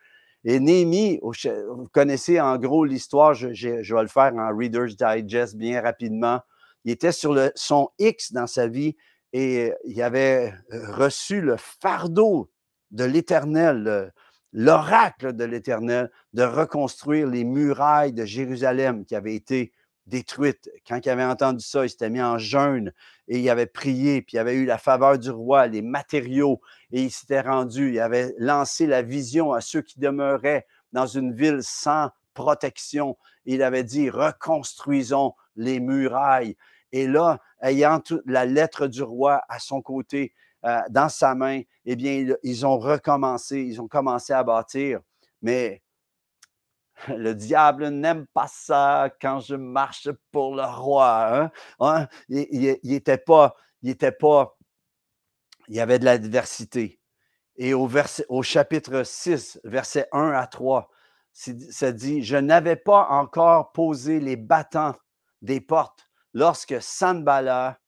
Et 0.44 0.60
Néhémie, 0.60 1.20
vous 1.22 1.88
connaissez 1.92 2.40
en 2.40 2.56
gros 2.58 2.84
l'histoire, 2.84 3.34
je, 3.34 3.48
vais 3.48 4.02
le 4.02 4.08
faire 4.08 4.34
en 4.34 4.56
Reader's 4.56 4.96
Digest 4.96 5.56
bien 5.56 5.82
rapidement. 5.82 6.40
Il 6.84 6.92
était 6.92 7.12
sur 7.12 7.34
son 7.54 7.88
X 7.98 8.32
dans 8.32 8.46
sa 8.46 8.68
vie 8.68 8.96
et 9.32 9.72
il 9.84 10.00
avait 10.00 10.54
reçu 10.70 11.40
le 11.40 11.56
fardeau 11.56 12.50
de 12.92 13.04
l'Éternel, 13.04 14.12
l'oracle 14.52 15.32
de 15.32 15.44
l'Éternel, 15.44 16.10
de 16.32 16.44
reconstruire 16.44 17.26
les 17.26 17.44
murailles 17.44 18.12
de 18.12 18.24
Jérusalem 18.24 19.04
qui 19.04 19.16
avaient 19.16 19.34
été 19.34 19.72
détruite. 20.06 20.70
Quand 20.86 21.00
il 21.04 21.08
avait 21.08 21.24
entendu 21.24 21.64
ça, 21.64 21.84
il 21.84 21.90
s'était 21.90 22.10
mis 22.10 22.22
en 22.22 22.38
jeûne 22.38 22.92
et 23.28 23.40
il 23.40 23.48
avait 23.50 23.66
prié, 23.66 24.22
puis 24.22 24.36
il 24.36 24.38
avait 24.38 24.54
eu 24.54 24.66
la 24.66 24.78
faveur 24.78 25.18
du 25.18 25.30
roi, 25.30 25.66
les 25.66 25.82
matériaux, 25.82 26.60
et 26.92 27.02
il 27.02 27.10
s'était 27.10 27.40
rendu, 27.40 27.92
il 27.92 28.00
avait 28.00 28.34
lancé 28.38 28.86
la 28.86 29.02
vision 29.02 29.52
à 29.52 29.60
ceux 29.60 29.82
qui 29.82 29.98
demeuraient 29.98 30.66
dans 30.92 31.06
une 31.06 31.34
ville 31.34 31.60
sans 31.62 32.10
protection. 32.34 33.16
Il 33.46 33.62
avait 33.62 33.84
dit, 33.84 34.10
reconstruisons 34.10 35.34
les 35.56 35.80
murailles. 35.80 36.56
Et 36.92 37.06
là, 37.06 37.40
ayant 37.62 38.00
la 38.26 38.44
lettre 38.44 38.86
du 38.86 39.02
roi 39.02 39.42
à 39.48 39.58
son 39.58 39.82
côté, 39.82 40.32
euh, 40.64 40.80
dans 40.90 41.08
sa 41.08 41.34
main, 41.34 41.60
eh 41.84 41.96
bien, 41.96 42.34
ils 42.42 42.66
ont 42.66 42.78
recommencé, 42.78 43.60
ils 43.60 43.80
ont 43.80 43.88
commencé 43.88 44.32
à 44.32 44.42
bâtir. 44.42 45.00
Mais 45.42 45.82
le 47.08 47.34
diable 47.34 47.88
n'aime 47.88 48.26
pas 48.26 48.46
ça 48.48 49.10
quand 49.20 49.40
je 49.40 49.54
marche 49.54 50.08
pour 50.32 50.54
le 50.54 50.64
roi. 50.64 51.36
Hein? 51.36 51.50
hein? 51.80 52.08
Il 52.28 52.78
n'était 52.84 53.18
pas, 53.18 53.54
il 53.82 53.90
était 53.90 54.12
pas, 54.12 54.56
il 55.68 55.76
y 55.76 55.80
avait 55.80 55.98
de 55.98 56.04
l'adversité. 56.04 57.00
Et 57.56 57.72
au, 57.72 58.42
chapitre 58.42 59.04
6, 59.04 59.60
verset 59.64 60.08
1 60.12 60.32
à 60.32 60.46
3, 60.46 60.90
ça 61.32 61.92
dit, 61.92 62.22
je 62.22 62.36
n'avais 62.36 62.76
pas 62.76 63.08
encore 63.10 63.72
posé 63.72 64.20
les 64.20 64.36
battants 64.36 64.96
des 65.42 65.60
portes 65.60 66.10
lorsque 66.32 66.80
Sanbala, 66.80 67.78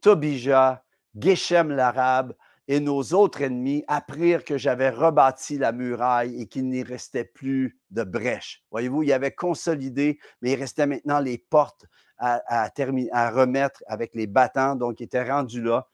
Tobija, 0.00 0.84
Geshem 1.14 1.70
l'Arabe, 1.70 2.34
et 2.68 2.80
nos 2.80 3.02
autres 3.12 3.42
ennemis 3.42 3.84
apprirent 3.88 4.44
que 4.44 4.56
j'avais 4.56 4.90
rebâti 4.90 5.58
la 5.58 5.72
muraille 5.72 6.40
et 6.40 6.46
qu'il 6.46 6.68
n'y 6.68 6.82
restait 6.82 7.24
plus 7.24 7.78
de 7.90 8.04
brèche. 8.04 8.62
Voyez-vous, 8.70 9.02
il 9.02 9.12
avait 9.12 9.32
consolidé, 9.32 10.18
mais 10.40 10.52
il 10.52 10.56
restait 10.56 10.86
maintenant 10.86 11.18
les 11.18 11.38
portes 11.38 11.86
à, 12.18 12.40
à 12.46 13.30
remettre 13.30 13.82
avec 13.86 14.14
les 14.14 14.28
battants, 14.28 14.76
donc 14.76 15.00
il 15.00 15.04
était 15.04 15.28
rendu 15.28 15.60
là. 15.60 15.88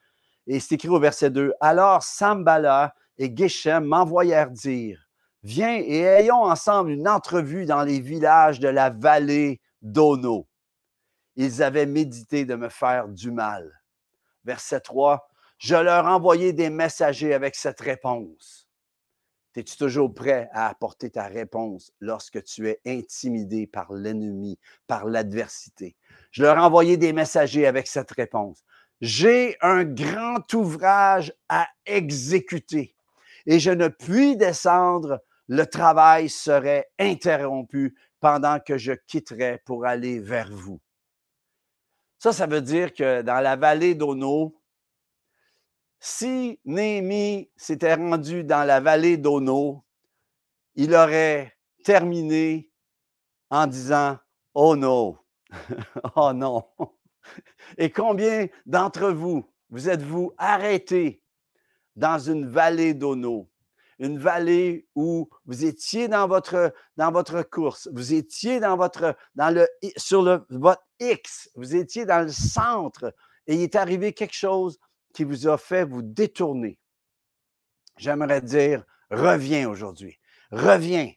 Et 0.47 0.61
c'est 0.61 0.75
écrit 0.75 0.89
au 0.89 1.01
verset 1.01 1.31
2. 1.31 1.53
Alors 1.61 2.03
Sambala 2.03 2.95
et 3.17 3.35
Geshem 3.35 3.85
m'envoyèrent 3.85 4.51
dire 4.51 5.09
Viens 5.43 5.77
et 5.77 6.01
ayons 6.01 6.43
ensemble 6.43 6.91
une 6.91 7.09
entrevue 7.09 7.65
dans 7.65 7.83
les 7.83 8.01
villages 8.01 8.61
de 8.61 8.69
la 8.69 8.91
vallée 8.91 9.61
d'Ono. 9.83 10.49
Ils 11.37 11.63
avaient 11.63 11.87
médité 11.87 12.45
de 12.45 12.57
me 12.57 12.69
faire 12.69 13.09
du 13.09 13.31
mal. 13.31 13.73
Verset 14.45 14.81
3 14.81 15.28
Je 15.59 15.77
leur 15.77 16.07
envoyais 16.07 16.53
des 16.53 16.71
messagers 16.71 17.35
avec 17.35 17.55
cette 17.55 17.81
réponse. 17.81 18.69
Es-tu 19.59 19.77
toujours 19.77 20.15
prêt 20.15 20.49
à 20.53 20.69
apporter 20.69 21.11
ta 21.11 21.27
réponse 21.27 21.91
lorsque 21.99 22.45
tu 22.45 22.69
es 22.69 22.81
intimidé 22.87 23.67
par 23.67 23.93
l'ennemi, 23.93 24.57
par 24.87 25.05
l'adversité? 25.05 25.97
Je 26.31 26.45
leur 26.45 26.59
envoyais 26.59 26.97
des 26.97 27.13
messagers 27.13 27.67
avec 27.67 27.89
cette 27.89 28.13
réponse. 28.13 28.63
J'ai 29.01 29.57
un 29.61 29.83
grand 29.83 30.53
ouvrage 30.55 31.35
à 31.49 31.67
exécuter 31.87 32.95
et 33.47 33.59
je 33.59 33.73
ne 33.73 33.89
puis 33.89 34.37
descendre, 34.37 35.21
le 35.49 35.67
travail 35.67 36.29
serait 36.29 36.89
interrompu 37.01 37.97
pendant 38.21 38.61
que 38.61 38.79
je 38.79 38.93
quitterais 38.93 39.61
pour 39.65 39.87
aller 39.87 40.21
vers 40.21 40.53
vous. 40.53 40.79
Ça, 42.21 42.33
ça 42.33 42.47
veut 42.47 42.63
dire 42.63 42.93
que 42.93 43.23
dans 43.23 43.41
la 43.41 43.57
vallée 43.57 43.97
d'Ono, 43.97 44.58
si 46.01 46.61
Néhémie 46.65 47.51
s'était 47.57 47.95
rendu 47.95 48.45
dans 48.45 48.67
la 48.67 48.81
vallée 48.81 49.17
d'Ono, 49.17 49.85
il 50.75 50.95
aurait 50.95 51.57
terminé 51.85 52.71
en 53.51 53.67
disant 53.67 54.19
Oh 54.55 54.77
non, 54.77 55.17
oh 56.17 56.33
non. 56.33 56.65
Et 57.79 57.91
combien 57.91 58.47
d'entre 58.67 59.11
vous, 59.11 59.45
vous 59.71 59.89
êtes-vous 59.89 60.33
arrêtés 60.39 61.23
dans 61.97 62.19
une 62.19 62.47
vallée 62.47 62.95
d'Ono? 62.95 63.51
Une 63.99 64.19
vallée 64.19 64.87
où 64.95 65.29
vous 65.45 65.65
étiez 65.65 66.07
dans 66.07 66.29
votre, 66.29 66.73
dans 66.97 67.11
votre 67.11 67.43
course, 67.43 67.89
vous 67.93 68.15
étiez 68.15 68.61
dans 68.61 68.77
votre, 68.77 69.17
dans 69.35 69.53
le, 69.53 69.67
sur 69.97 70.23
le, 70.23 70.47
votre 70.51 70.83
X, 71.01 71.51
vous 71.57 71.75
étiez 71.75 72.07
dans 72.07 72.21
le 72.25 72.31
centre 72.31 73.13
et 73.49 73.57
il 73.57 73.63
est 73.63 73.75
arrivé 73.75 74.13
quelque 74.13 74.37
chose 74.37 74.79
qui 75.19 75.25
vous 75.25 75.49
a 75.49 75.59
fait 75.59 75.83
vous 75.83 76.01
détourner. 76.01 76.79
J'aimerais 77.97 78.41
dire, 78.41 78.85
reviens 79.11 79.69
aujourd'hui. 79.69 80.17
Reviens. 80.53 81.11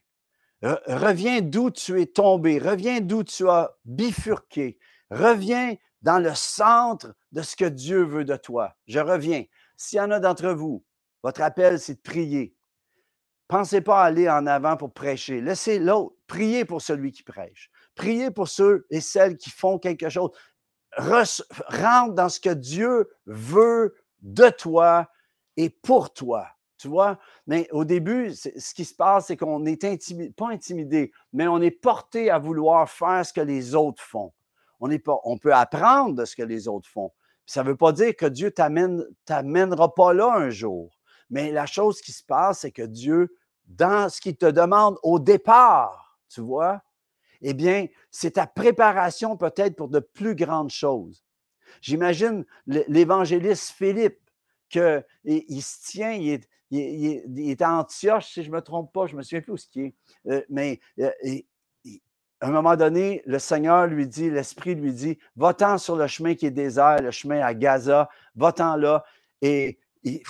reviens 0.64 1.42
d'où 1.42 1.70
tu 1.70 2.02
es 2.02 2.08
tombé. 2.08 2.58
Reviens 2.58 3.00
d'où 3.00 3.24
tu 3.24 3.48
as 3.48 3.78
bifurqué. 3.86 4.80
Reviens 5.12 5.76
dans 6.02 6.18
le 6.18 6.34
centre 6.34 7.14
de 7.32 7.44
ce 7.44 7.56
que 7.56 7.66
Dieu 7.66 8.02
veut 8.02 8.26
de 8.26 8.36
toi. 8.36 8.76
Je 8.88 8.98
reviens. 8.98 9.44
S'il 9.78 9.98
y 9.98 10.02
en 10.02 10.10
a 10.10 10.20
d'entre 10.20 10.50
vous, 10.50 10.84
votre 11.22 11.44
appel, 11.44 11.80
c'est 11.80 11.94
de 11.94 12.02
prier. 12.02 12.56
Pensez 13.48 13.82
pas 13.82 14.02
à 14.02 14.06
aller 14.06 14.28
en 14.28 14.48
avant 14.48 14.78
pour 14.78 14.94
prêcher. 14.94 15.42
Laissez 15.42 15.78
l'autre. 15.78 16.16
Priez 16.26 16.66
pour 16.66 16.82
celui 16.82 17.12
qui 17.12 17.22
prêche. 17.22 17.70
Priez 17.94 18.32
pour 18.32 18.48
ceux 18.48 18.88
et 18.90 19.00
celles 19.00 19.38
qui 19.38 19.52
font 19.52 19.78
quelque 19.78 20.10
chose. 20.10 20.32
Rentre 20.98 22.14
dans 22.14 22.30
ce 22.30 22.40
que 22.40 22.54
Dieu 22.54 23.10
veut 23.26 23.96
de 24.22 24.50
toi 24.50 25.10
et 25.58 25.70
pour 25.70 26.14
toi. 26.14 26.48
Tu 26.78 26.88
vois? 26.88 27.20
Mais 27.46 27.68
au 27.72 27.86
début, 27.86 28.34
ce 28.34 28.74
qui 28.74 28.86
se 28.86 28.96
passe, 28.96 29.28
c'est 29.28 29.38
qu'on 29.38 29.66
est 29.66 29.84
intimidé, 29.84 30.32
pas 30.32 30.50
intimidé, 30.50 31.12
mais 31.32 31.48
on 31.48 31.62
est 31.62 31.72
porté 31.72 32.32
à 32.32 32.40
vouloir 32.40 32.90
faire 32.90 33.26
ce 33.26 33.34
que 33.34 33.42
les 33.42 33.76
autres 33.76 34.02
font 34.02 34.34
on, 34.82 35.20
on 35.24 35.38
peut 35.38 35.54
apprendre 35.54 36.16
de 36.16 36.26
ce 36.26 36.36
que 36.36 36.44
les 36.44 36.68
autres 36.68 36.90
font. 36.90 37.12
Ça 37.46 37.64
ne 37.64 37.70
veut 37.70 37.78
pas 37.78 37.92
dire 37.92 38.16
que 38.16 38.26
Dieu 38.26 38.48
ne 38.58 39.04
t'amènera 39.26 39.94
pas 39.94 40.14
là 40.14 40.34
un 40.34 40.50
jour. 40.50 40.98
Mais 41.30 41.52
la 41.52 41.66
chose 41.66 42.02
qui 42.02 42.12
se 42.12 42.24
passe, 42.24 42.60
c'est 42.60 42.72
que 42.72 42.82
Dieu, 42.82 43.36
dans 43.66 44.10
ce 44.10 44.20
qu'il 44.20 44.36
te 44.36 44.46
demande 44.46 44.98
au 45.04 45.20
départ, 45.20 46.20
tu 46.30 46.42
vois, 46.42 46.82
eh 47.42 47.54
bien, 47.54 47.88
c'est 48.10 48.32
ta 48.32 48.48
préparation 48.48 49.38
peut-être 49.38 49.76
pour 49.76 49.90
de 49.90 50.00
plus 50.00 50.36
grandes 50.36 50.70
choses. 50.70 51.24
J'imagine 51.82 52.46
l'évangéliste 52.68 53.72
Philippe, 53.72 54.20
qu'il 54.70 55.04
il 55.24 55.62
se 55.62 55.90
tient, 55.90 56.12
il 56.12 56.42
est, 56.72 57.62
à 57.62 57.74
Antioche, 57.74 58.34
si 58.34 58.44
je 58.44 58.50
ne 58.50 58.56
me 58.56 58.62
trompe 58.62 58.94
pas, 58.94 59.08
je 59.08 59.14
ne 59.14 59.18
me 59.18 59.24
souviens 59.24 59.42
plus 59.42 59.54
où 59.54 59.58
ce 59.58 59.68
qui 59.68 59.82
est, 59.82 59.96
euh, 60.28 60.42
mais 60.50 60.80
euh, 61.00 61.12
à 62.42 62.48
un 62.48 62.52
moment 62.52 62.76
donné, 62.76 63.22
le 63.26 63.38
Seigneur 63.38 63.86
lui 63.86 64.08
dit, 64.08 64.30
l'Esprit 64.32 64.74
lui 64.74 64.92
dit, 64.94 65.20
va-t'en 65.36 65.78
sur 65.78 65.96
le 65.96 66.08
chemin 66.08 66.34
qui 66.34 66.48
est 66.48 66.52
désert, 66.52 67.02
le 67.02 67.12
chemin 67.12 67.40
à 67.42 67.54
Gaza, 67.54 68.10
va-t'en 68.36 68.76
là. 68.78 69.04
Et 69.44 69.80
il, 70.04 70.22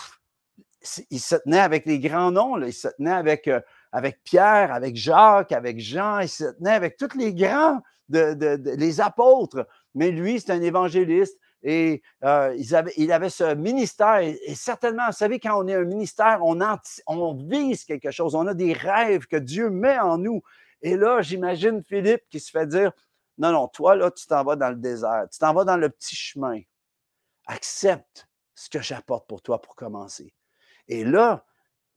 se 1.20 1.36
tenait 1.38 1.60
avec 1.60 1.86
les 1.86 2.00
grands 2.00 2.32
noms, 2.32 2.62
il 2.62 2.74
se 2.74 2.90
tenait 2.90 3.12
avec, 3.12 3.48
euh, 3.48 3.62
avec 3.92 4.24
Pierre, 4.24 4.74
avec 4.74 4.96
Jacques, 4.96 5.52
avec 5.52 5.80
Jean, 5.80 6.20
il 6.20 6.30
se 6.30 6.46
tenait 6.46 6.72
avec 6.72 6.98
tous 6.98 7.18
les 7.18 7.34
grands, 7.34 7.82
les 8.10 9.02
apôtres. 9.02 9.68
Mais 9.96 10.12
lui, 10.12 10.40
c'est 10.40 10.52
un 10.52 10.62
évangéliste 10.62 11.38
et 11.64 12.02
euh, 12.24 12.56
il 12.98 13.12
avait 13.12 13.30
ce 13.30 13.54
ministère. 13.54 14.18
Et, 14.18 14.56
certainement, 14.56 15.08
vous 15.08 15.14
savez, 15.14 15.40
quand 15.40 15.62
on 15.64 15.68
est 15.68 15.76
un 15.76 15.84
ministère, 15.84 16.40
on, 16.44 16.60
on 17.08 17.34
vise 17.36 17.84
quelque 17.86 18.12
chose, 18.12 18.36
on 18.36 18.48
a 18.48 18.54
des 18.54 18.74
rêves 18.74 19.28
que 19.28 19.38
Dieu 19.38 19.70
met 19.70 20.00
en 20.00 20.18
nous. 20.18 20.42
Et 20.82 20.98
là, 20.98 21.22
j'imagine 21.22 21.84
Philippe 21.84 22.24
qui 22.30 22.40
se 22.40 22.50
fait 22.50 22.66
dire 22.66 22.92
Non, 23.38 23.52
non, 23.52 23.68
toi, 23.68 23.96
là, 23.96 24.10
tu 24.10 24.26
t'en 24.26 24.44
vas 24.44 24.56
dans 24.56 24.70
le 24.70 24.78
désert, 24.78 25.28
tu 25.32 25.38
t'en 25.38 25.54
vas 25.54 25.64
dans 25.64 25.78
le 25.78 25.90
petit 25.90 26.16
chemin. 26.16 26.60
Accepte 27.46 28.28
ce 28.56 28.70
que 28.70 28.82
j'apporte 28.82 29.28
pour 29.28 29.42
toi 29.42 29.62
pour 29.62 29.76
commencer. 29.76 30.34
Et 30.88 31.04
là, 31.04 31.46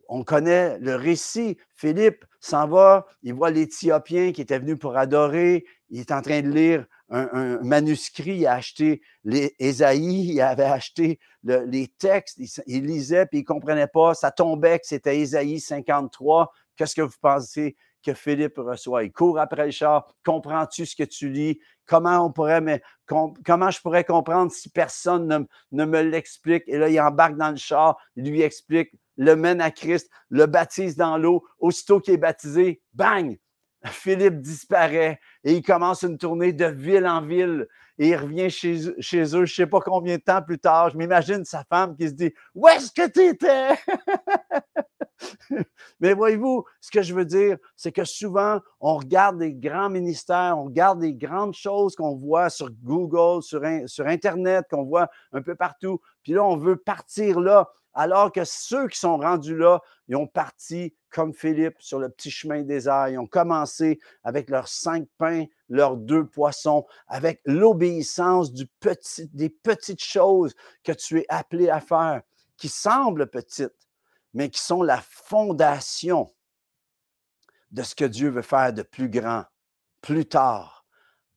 on 0.09 0.25
connaît 0.25 0.79
le 0.79 0.97
récit. 0.97 1.57
Philippe 1.75 2.25
s'en 2.41 2.69
va, 2.69 3.07
il 3.23 3.35
voit 3.35 3.51
l'Éthiopien 3.51 4.33
qui 4.33 4.41
était 4.43 4.59
venu 4.59 4.77
pour 4.77 4.97
adorer, 4.97 5.65
il 5.91 6.01
est 6.01 6.13
en 6.13 6.23
train 6.23 6.43
de 6.43 6.51
lire 6.51 6.87
un, 7.11 7.59
manuscrit, 7.63 8.39
il 8.39 8.47
a 8.47 8.55
acheté 8.55 9.03
les, 9.25 9.55
Ésaïe, 9.59 10.33
il 10.33 10.41
avait 10.41 10.65
acheté 10.65 11.21
les 11.45 11.89
textes, 11.99 12.41
il, 12.67 12.87
lisait, 12.87 13.27
puis 13.27 13.39
il 13.39 13.43
ne 13.43 13.47
comprenait 13.47 13.87
pas, 13.87 14.15
ça 14.15 14.31
tombait 14.31 14.79
que 14.79 14.87
c'était 14.87 15.19
Ésaïe 15.19 15.61
53. 15.61 16.51
Qu'est-ce 16.77 16.95
que 16.95 17.03
vous 17.03 17.13
pensez 17.21 17.77
que 18.05 18.15
Philippe 18.15 18.59
reçoit. 18.59 19.05
Il 19.05 19.13
court 19.13 19.39
après 19.39 19.67
le 19.67 19.71
char. 19.71 20.07
Comprends-tu 20.25 20.87
ce 20.87 20.95
que 20.97 21.05
tu 21.05 21.29
lis? 21.31 21.61
Comment 21.87 22.33
je 22.35 23.81
pourrais 23.81 24.05
comprendre 24.05 24.53
si 24.53 24.69
personne 24.71 25.27
ne, 25.27 25.39
ne 25.73 25.85
me 25.85 26.03
l'explique? 26.03 26.65
Et 26.67 26.79
là, 26.79 26.89
il 26.89 27.01
embarque 27.01 27.37
dans 27.37 27.51
le 27.51 27.57
char, 27.57 27.97
il 28.17 28.31
lui 28.31 28.43
explique, 28.43 28.91
le 29.17 29.37
mène 29.37 29.61
à 29.61 29.71
Christ, 29.71 30.11
le 30.29 30.47
baptise 30.47 30.97
dans 30.97 31.19
l'eau. 31.19 31.45
Aussitôt 31.59 32.01
qu'il 32.01 32.15
est 32.15 32.19
baptisé, 32.19 32.83
bang! 32.93 33.39
Philippe 33.87 34.41
disparaît 34.41 35.21
et 35.43 35.53
il 35.53 35.63
commence 35.63 36.03
une 36.03 36.17
tournée 36.17 36.53
de 36.53 36.65
ville 36.65 37.07
en 37.07 37.21
ville 37.21 37.67
et 37.99 38.09
il 38.09 38.17
revient 38.17 38.51
chez, 38.51 38.79
chez 39.01 39.23
eux, 39.23 39.27
je 39.31 39.39
ne 39.39 39.47
sais 39.47 39.67
pas 39.67 39.81
combien 39.81 40.17
de 40.17 40.23
temps 40.23 40.43
plus 40.43 40.59
tard. 40.59 40.91
Je 40.91 40.97
m'imagine 40.97 41.45
sa 41.45 41.65
femme 41.65 41.97
qui 41.97 42.09
se 42.09 42.15
dit 42.15 42.33
Où 42.55 42.67
est-ce 42.69 42.91
que 42.91 43.09
tu 43.11 43.29
étais 43.29 43.75
Mais 46.01 46.15
voyez-vous, 46.15 46.65
ce 46.81 46.91
que 46.91 47.03
je 47.03 47.15
veux 47.15 47.25
dire, 47.25 47.57
c'est 47.77 47.93
que 47.93 48.05
souvent, 48.05 48.61
on 48.81 48.97
regarde 48.97 49.39
des 49.39 49.55
grands 49.55 49.91
ministères, 49.91 50.59
on 50.59 50.65
regarde 50.65 51.01
des 51.01 51.15
grandes 51.15 51.55
choses 51.55 51.95
qu'on 51.97 52.17
voit 52.17 52.51
sur 52.51 52.71
Google, 52.83 53.43
sur, 53.43 53.63
Internet, 54.07 54.67
qu'on 54.71 54.85
voit 54.85 55.09
un 55.33 55.43
peu 55.43 55.55
partout. 55.55 56.01
Puis 56.23 56.33
là, 56.33 56.45
on 56.45 56.57
veut 56.57 56.77
partir 56.77 57.41
là 57.41 57.69
alors 57.95 58.33
que 58.33 58.45
ceux 58.45 58.89
qui 58.89 58.99
sont 58.99 59.17
rendus 59.19 59.57
là, 59.57 59.81
ils 60.09 60.17
ont 60.17 60.27
parti 60.27 60.95
comme 61.11 61.33
Philippe 61.33 61.77
sur 61.79 62.01
le 62.01 62.09
petit 62.09 62.31
chemin 62.31 62.63
désert. 62.63 63.09
Ils 63.09 63.19
ont 63.19 63.27
commencé 63.27 64.01
avec 64.25 64.51
leurs 64.51 64.67
cinq 64.67 65.07
pains, 65.17 65.45
leurs 65.69 65.97
deux 65.97 66.27
poissons, 66.27 66.85
avec 67.07 67.41
l'obéissance 67.45 68.53
des 68.53 69.49
petites 69.49 70.03
choses 70.03 70.55
que 70.83 70.91
tu 70.91 71.21
es 71.21 71.27
appelé 71.29 71.69
à 71.69 71.81
faire, 71.81 72.23
qui 72.57 72.69
semblent 72.69 73.29
petites, 73.29 73.89
mais 74.35 74.51
qui 74.51 74.61
sont 74.61 74.83
la 74.83 75.01
fondation 75.01 76.33
de 77.71 77.83
ce 77.83 77.95
que 77.95 78.05
Dieu 78.05 78.29
veut 78.29 78.43
faire 78.43 78.73
de 78.73 78.83
plus 78.83 79.09
grand, 79.09 79.45
plus 80.01 80.27
tard, 80.27 80.85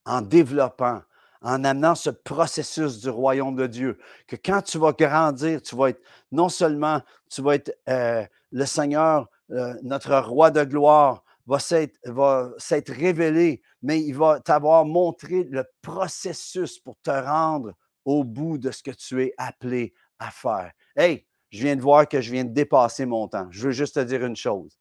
en 0.05 0.21
développant, 0.21 1.01
en 1.41 1.63
amenant 1.63 1.95
ce 1.95 2.10
processus 2.10 2.99
du 2.99 3.10
royaume 3.10 3.55
de 3.55 3.67
Dieu, 3.67 3.99
que 4.27 4.36
quand 4.36 4.62
tu 4.62 4.77
vas 4.77 4.91
grandir, 4.91 5.62
tu 5.62 5.75
vas 5.75 5.89
être, 5.89 6.01
non 6.31 6.49
seulement 6.49 7.01
tu 7.29 7.41
vas 7.41 7.55
être 7.55 7.77
euh, 7.88 8.25
le 8.51 8.65
Seigneur, 8.65 9.29
euh, 9.51 9.75
notre 9.83 10.17
roi 10.19 10.51
de 10.51 10.63
gloire, 10.63 11.23
va 11.47 11.60
s'être 11.60 12.91
révélé, 12.91 13.62
mais 13.81 14.01
il 14.01 14.13
va 14.13 14.39
t'avoir 14.39 14.86
montré 14.86 15.45
le 15.45 15.63
processus 15.81 16.77
pour 16.77 16.97
te 17.01 17.10
rendre 17.10 17.73
au 18.03 18.23
bout 18.23 18.57
de 18.57 18.71
ce 18.71 18.83
que 18.83 18.91
tu 18.91 19.23
es 19.23 19.33
appelé 19.38 19.93
à 20.19 20.31
faire. 20.31 20.71
Hey, 20.95 21.26
je 21.49 21.63
viens 21.63 21.75
de 21.75 21.81
voir 21.81 22.07
que 22.07 22.21
je 22.21 22.31
viens 22.31 22.43
de 22.43 22.53
dépasser 22.53 23.05
mon 23.05 23.27
temps. 23.27 23.47
Je 23.51 23.67
veux 23.67 23.71
juste 23.71 23.95
te 23.95 23.99
dire 23.99 24.25
une 24.25 24.36
chose. 24.36 24.77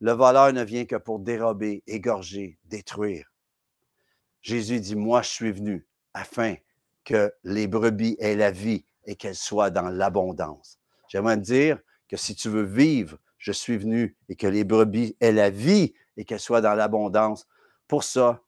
Le 0.00 0.12
voleur 0.12 0.52
ne 0.52 0.62
vient 0.62 0.84
que 0.84 0.96
pour 0.96 1.18
dérober, 1.18 1.82
égorger, 1.86 2.58
détruire. 2.64 3.32
Jésus 4.42 4.80
dit, 4.80 4.94
moi, 4.94 5.22
je 5.22 5.30
suis 5.30 5.52
venu 5.52 5.86
afin 6.14 6.54
que 7.04 7.32
les 7.44 7.66
brebis 7.66 8.16
aient 8.20 8.36
la 8.36 8.50
vie 8.50 8.84
et 9.04 9.16
qu'elles 9.16 9.36
soient 9.36 9.70
dans 9.70 9.88
l'abondance. 9.88 10.78
J'aimerais 11.08 11.38
dire 11.38 11.78
que 12.08 12.16
si 12.16 12.34
tu 12.34 12.48
veux 12.48 12.62
vivre, 12.62 13.18
je 13.38 13.52
suis 13.52 13.76
venu 13.76 14.16
et 14.28 14.36
que 14.36 14.46
les 14.46 14.64
brebis 14.64 15.16
aient 15.20 15.32
la 15.32 15.50
vie 15.50 15.94
et 16.16 16.24
qu'elles 16.24 16.40
soient 16.40 16.60
dans 16.60 16.74
l'abondance. 16.74 17.46
Pour 17.88 18.04
ça, 18.04 18.42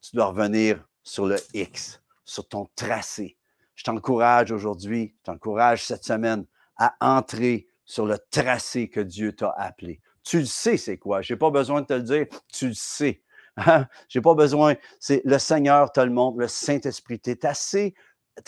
tu 0.00 0.16
dois 0.16 0.26
revenir 0.26 0.86
sur 1.02 1.26
le 1.26 1.36
X, 1.54 2.02
sur 2.24 2.46
ton 2.48 2.68
tracé. 2.76 3.36
Je 3.74 3.84
t'encourage 3.84 4.52
aujourd'hui, 4.52 5.14
je 5.18 5.22
t'encourage 5.24 5.84
cette 5.84 6.04
semaine 6.04 6.44
à 6.82 6.96
entrer 7.00 7.68
sur 7.84 8.06
le 8.06 8.18
tracé 8.30 8.88
que 8.88 9.00
Dieu 9.00 9.32
t'a 9.32 9.50
appelé. 9.56 10.00
Tu 10.24 10.40
le 10.40 10.46
sais, 10.46 10.76
c'est 10.76 10.98
quoi? 10.98 11.22
Je 11.22 11.32
n'ai 11.32 11.38
pas 11.38 11.50
besoin 11.50 11.82
de 11.82 11.86
te 11.86 11.92
le 11.92 12.02
dire, 12.02 12.26
tu 12.52 12.68
le 12.68 12.74
sais. 12.74 13.22
Hein? 13.56 13.86
Je 14.08 14.18
n'ai 14.18 14.22
pas 14.22 14.34
besoin. 14.34 14.74
C'est 14.98 15.22
le 15.24 15.38
Seigneur 15.38 15.92
te 15.92 16.00
le 16.00 16.10
montre, 16.10 16.38
le 16.38 16.48
Saint-Esprit. 16.48 17.20
Tu 17.20 17.30
es 17.30 17.46
assez, 17.46 17.94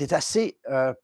es 0.01 0.15
assez 0.15 0.59
euh, 0.71 0.95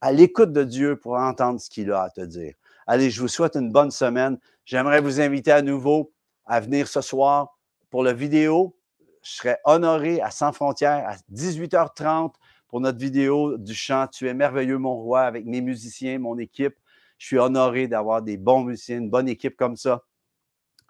à 0.00 0.12
l'écoute 0.12 0.52
de 0.52 0.62
Dieu 0.62 0.96
pour 0.96 1.14
entendre 1.14 1.58
ce 1.58 1.70
qu'il 1.70 1.90
a 1.90 2.02
à 2.02 2.10
te 2.10 2.20
dire. 2.20 2.54
Allez, 2.86 3.10
je 3.10 3.20
vous 3.20 3.28
souhaite 3.28 3.56
une 3.56 3.72
bonne 3.72 3.90
semaine. 3.90 4.38
J'aimerais 4.64 5.00
vous 5.00 5.20
inviter 5.20 5.50
à 5.50 5.62
nouveau 5.62 6.12
à 6.44 6.60
venir 6.60 6.86
ce 6.86 7.00
soir 7.00 7.58
pour 7.90 8.04
la 8.04 8.12
vidéo. 8.12 8.76
Je 9.22 9.32
serai 9.32 9.56
honoré 9.64 10.20
à 10.20 10.30
Sans 10.30 10.52
Frontières 10.52 11.08
à 11.08 11.16
18h30 11.32 12.34
pour 12.68 12.80
notre 12.80 12.98
vidéo 12.98 13.58
du 13.58 13.74
chant 13.74 14.06
Tu 14.08 14.28
es 14.28 14.34
merveilleux, 14.34 14.78
mon 14.78 14.94
roi, 14.94 15.22
avec 15.22 15.46
mes 15.46 15.60
musiciens, 15.60 16.18
mon 16.18 16.38
équipe. 16.38 16.76
Je 17.18 17.26
suis 17.26 17.38
honoré 17.38 17.88
d'avoir 17.88 18.22
des 18.22 18.36
bons 18.36 18.64
musiciens, 18.64 18.98
une 18.98 19.10
bonne 19.10 19.28
équipe 19.28 19.56
comme 19.56 19.76
ça. 19.76 20.04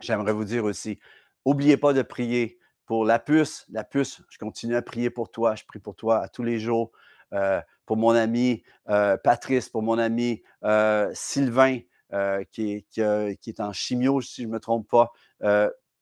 J'aimerais 0.00 0.32
vous 0.32 0.44
dire 0.44 0.64
aussi, 0.64 0.98
n'oubliez 1.44 1.76
pas 1.76 1.92
de 1.92 2.02
prier 2.02 2.58
pour 2.86 3.04
la 3.04 3.18
puce. 3.18 3.66
La 3.70 3.84
puce, 3.84 4.22
je 4.28 4.38
continue 4.38 4.76
à 4.76 4.82
prier 4.82 5.10
pour 5.10 5.30
toi. 5.30 5.54
Je 5.54 5.64
prie 5.64 5.78
pour 5.78 5.94
toi 5.94 6.22
à 6.22 6.28
tous 6.28 6.42
les 6.42 6.58
jours. 6.58 6.92
Euh, 7.32 7.60
pour 7.86 7.96
mon 7.96 8.10
ami 8.10 8.62
euh, 8.88 9.16
Patrice, 9.16 9.68
pour 9.68 9.82
mon 9.82 9.98
ami 9.98 10.42
euh, 10.64 11.10
Sylvain, 11.12 11.80
qui 12.52 12.84
est, 12.96 13.60
en 13.60 13.72
chimio, 13.72 14.20
si 14.20 14.42
je 14.42 14.46
ne 14.46 14.52
me 14.52 14.60
trompe 14.60 14.88
pas 14.88 15.12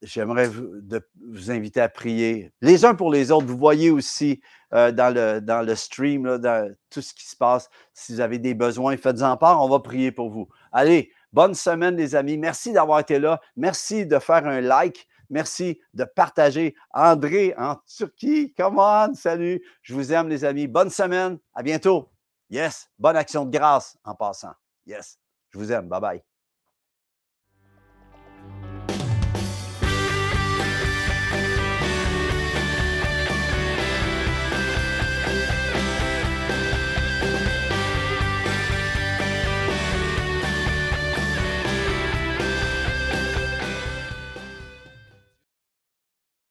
j'aimerais 0.05 0.49
vous, 0.49 1.51
inviter 1.51 1.81
à 1.81 1.89
prier 1.89 2.53
les 2.61 2.85
uns 2.85 2.95
pour 2.95 3.13
les 3.13 3.31
autres. 3.31 3.47
Vous 3.47 3.59
voyez 3.59 3.91
aussi 3.91 4.41
dans, 4.71 5.15
le, 5.15 5.41
dans 5.41 5.63
le 5.67 5.75
stream, 5.75 6.39
dans 6.39 6.73
tout 6.91 7.03
ce 7.03 7.15
qui 7.15 7.27
se 7.29 7.37
passe. 7.37 7.69
Si 7.93 8.13
vous 8.13 8.21
avez 8.21 8.39
des 8.39 8.55
besoins, 8.55 8.97
faites-en 8.97 9.37
part. 9.37 9.63
On 9.63 9.69
va 9.69 9.81
prier 9.81 10.13
pour 10.13 10.31
vous. 10.31 10.49
Allez, 10.73 11.11
bonne 11.33 11.55
semaine, 11.55 11.97
les 11.97 12.15
amis. 12.15 12.39
Merci 12.39 12.73
d'avoir 12.73 13.01
été 13.01 13.19
là. 13.19 13.41
Merci 13.57 14.07
de 14.07 14.19
faire 14.19 14.47
un 14.47 14.61
like. 14.61 15.07
Merci 15.31 15.81
de 15.95 16.05
partager. 16.05 16.75
André 16.93 17.55
en 17.57 17.77
Turquie, 17.87 18.53
come 18.57 18.79
on, 18.79 19.15
salut. 19.15 19.63
Je 19.83 19.95
vous 19.95 20.13
aime, 20.13 20.29
les 20.29 20.45
amis. 20.45 20.67
Bonne 20.67 20.91
semaine. 20.91 21.39
À 21.55 21.63
bientôt. 21.63 22.11
Yes. 22.51 22.89
Bonne 22.99 23.17
action 23.17 23.45
de 23.45 23.51
grâce 23.51 23.97
en 24.05 24.15
passant. 24.15 24.53
Yes. 24.87 25.19
Je 25.51 25.59
vous 25.59 25.73
aime. 25.73 25.89
Bye 25.89 26.01
bye. 26.01 26.34